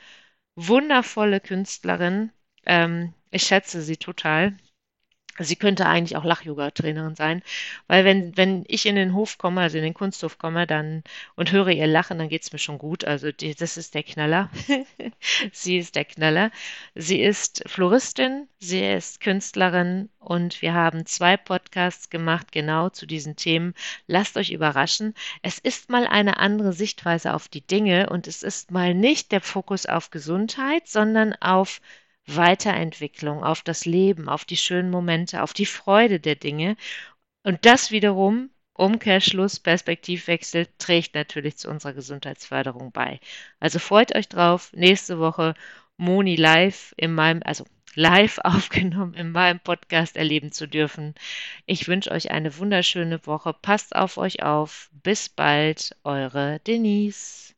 wundervolle 0.57 1.41
Künstlerin. 1.41 2.33
Ähm, 2.67 3.15
ich 3.31 3.45
schätze 3.45 3.83
sie 3.83 3.97
total. 3.97 4.57
Sie 5.39 5.57
könnte 5.57 5.87
eigentlich 5.87 6.17
auch 6.17 6.25
Lach-Yoga-Trainerin 6.25 7.15
sein, 7.15 7.43
weil 7.87 8.05
wenn, 8.05 8.37
wenn 8.37 8.65
ich 8.69 8.85
in 8.85 8.97
den 8.97 9.15
Hof 9.15 9.39
komme, 9.39 9.63
also 9.63 9.79
in 9.79 9.85
den 9.85 9.95
Kunsthof 9.95 10.39
komme, 10.39 10.67
dann 10.67 11.03
und 11.35 11.53
höre 11.53 11.69
ihr 11.69 11.87
Lachen, 11.87 12.19
dann 12.19 12.29
geht 12.29 12.43
es 12.43 12.53
mir 12.53 12.59
schon 12.59 12.79
gut. 12.79 13.05
Also 13.05 13.33
die, 13.33 13.55
das 13.55 13.77
ist 13.77 13.95
der 13.95 14.03
Knaller. 14.03 14.51
sie 15.53 15.79
ist 15.79 15.97
der 15.97 16.05
Knaller. 16.05 16.51
Sie 16.95 17.23
ist 17.23 17.63
Floristin, 17.67 18.49
sie 18.59 18.85
ist 18.85 19.21
Künstlerin 19.21 20.11
und 20.19 20.61
wir 20.61 20.75
haben 20.75 21.07
zwei 21.07 21.37
Podcasts 21.37 22.11
gemacht 22.11 22.53
genau 22.53 22.91
zu 22.91 23.07
diesen 23.07 23.37
Themen. 23.37 23.75
Lasst 24.07 24.37
euch 24.37 24.51
überraschen. 24.51 25.15
Es 25.43 25.59
ist 25.59 25.89
mal 25.89 26.07
eine 26.07 26.39
andere 26.39 26.73
Sichtweise 26.73 27.35
auf 27.35 27.49
die 27.49 27.67
Dinge 27.67 28.11
und 28.11 28.27
es 28.27 28.43
ist 28.43 28.71
mal 28.71 28.95
nicht 28.95 29.33
der 29.33 29.41
Fokus 29.41 29.87
auf 29.87 30.11
Gesundheit, 30.11 30.87
sondern 30.87 31.35
auf 31.35 31.81
Weiterentwicklung, 32.37 33.45
auf 33.45 33.63
das 33.63 33.85
Leben, 33.85 34.29
auf 34.29 34.45
die 34.45 34.57
schönen 34.57 34.91
Momente, 34.91 35.43
auf 35.43 35.53
die 35.53 35.67
Freude 35.67 36.21
der 36.21 36.37
Dinge. 36.37 36.77
Und 37.43 37.65
das 37.67 37.91
wiederum, 37.91 38.51
Umkehrschluss, 38.75 39.61
Perspektivwechsel, 39.61 40.67
trägt 40.79 41.15
natürlich 41.15 41.57
zu 41.59 41.69
unserer 41.69 41.93
Gesundheitsförderung 41.93 42.93
bei. 42.93 43.21
Also 43.59 43.79
freut 43.79 44.15
euch 44.15 44.29
drauf. 44.29 44.73
Nächste 44.73 45.19
Woche 45.19 45.55
Moni 45.97 46.37
live 46.37 46.95
in 46.97 47.15
meinem, 47.15 47.43
also 47.45 47.65
live 47.95 48.39
aufgenommen 48.45 49.15
in 49.15 49.33
meinem 49.33 49.61
Podcast 49.61 50.17
erleben 50.17 50.53
zu 50.53 50.67
dürfen. 50.67 51.15
Ich 51.67 51.89
wünsche 51.89 52.11
euch 52.11 52.31
eine 52.31 52.57
wunderschöne 52.57 53.27
Woche. 53.27 53.53
Passt 53.53 53.95
auf 53.95 54.17
euch 54.17 54.43
auf. 54.43 54.89
Bis 55.03 55.29
bald, 55.29 55.95
eure 56.05 56.61
Denise. 56.67 57.55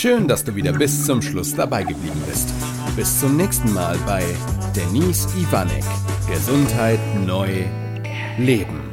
Schön, 0.00 0.28
dass 0.28 0.44
du 0.44 0.54
wieder 0.54 0.72
bis 0.72 1.06
zum 1.06 1.20
Schluss 1.20 1.56
dabei 1.56 1.82
geblieben 1.82 2.22
bist. 2.24 2.54
Bis 2.94 3.18
zum 3.18 3.36
nächsten 3.36 3.72
Mal 3.72 3.98
bei 4.06 4.22
Denise 4.76 5.26
Ivanek. 5.36 5.82
Gesundheit 6.30 7.00
neu 7.26 7.64
leben. 8.38 8.87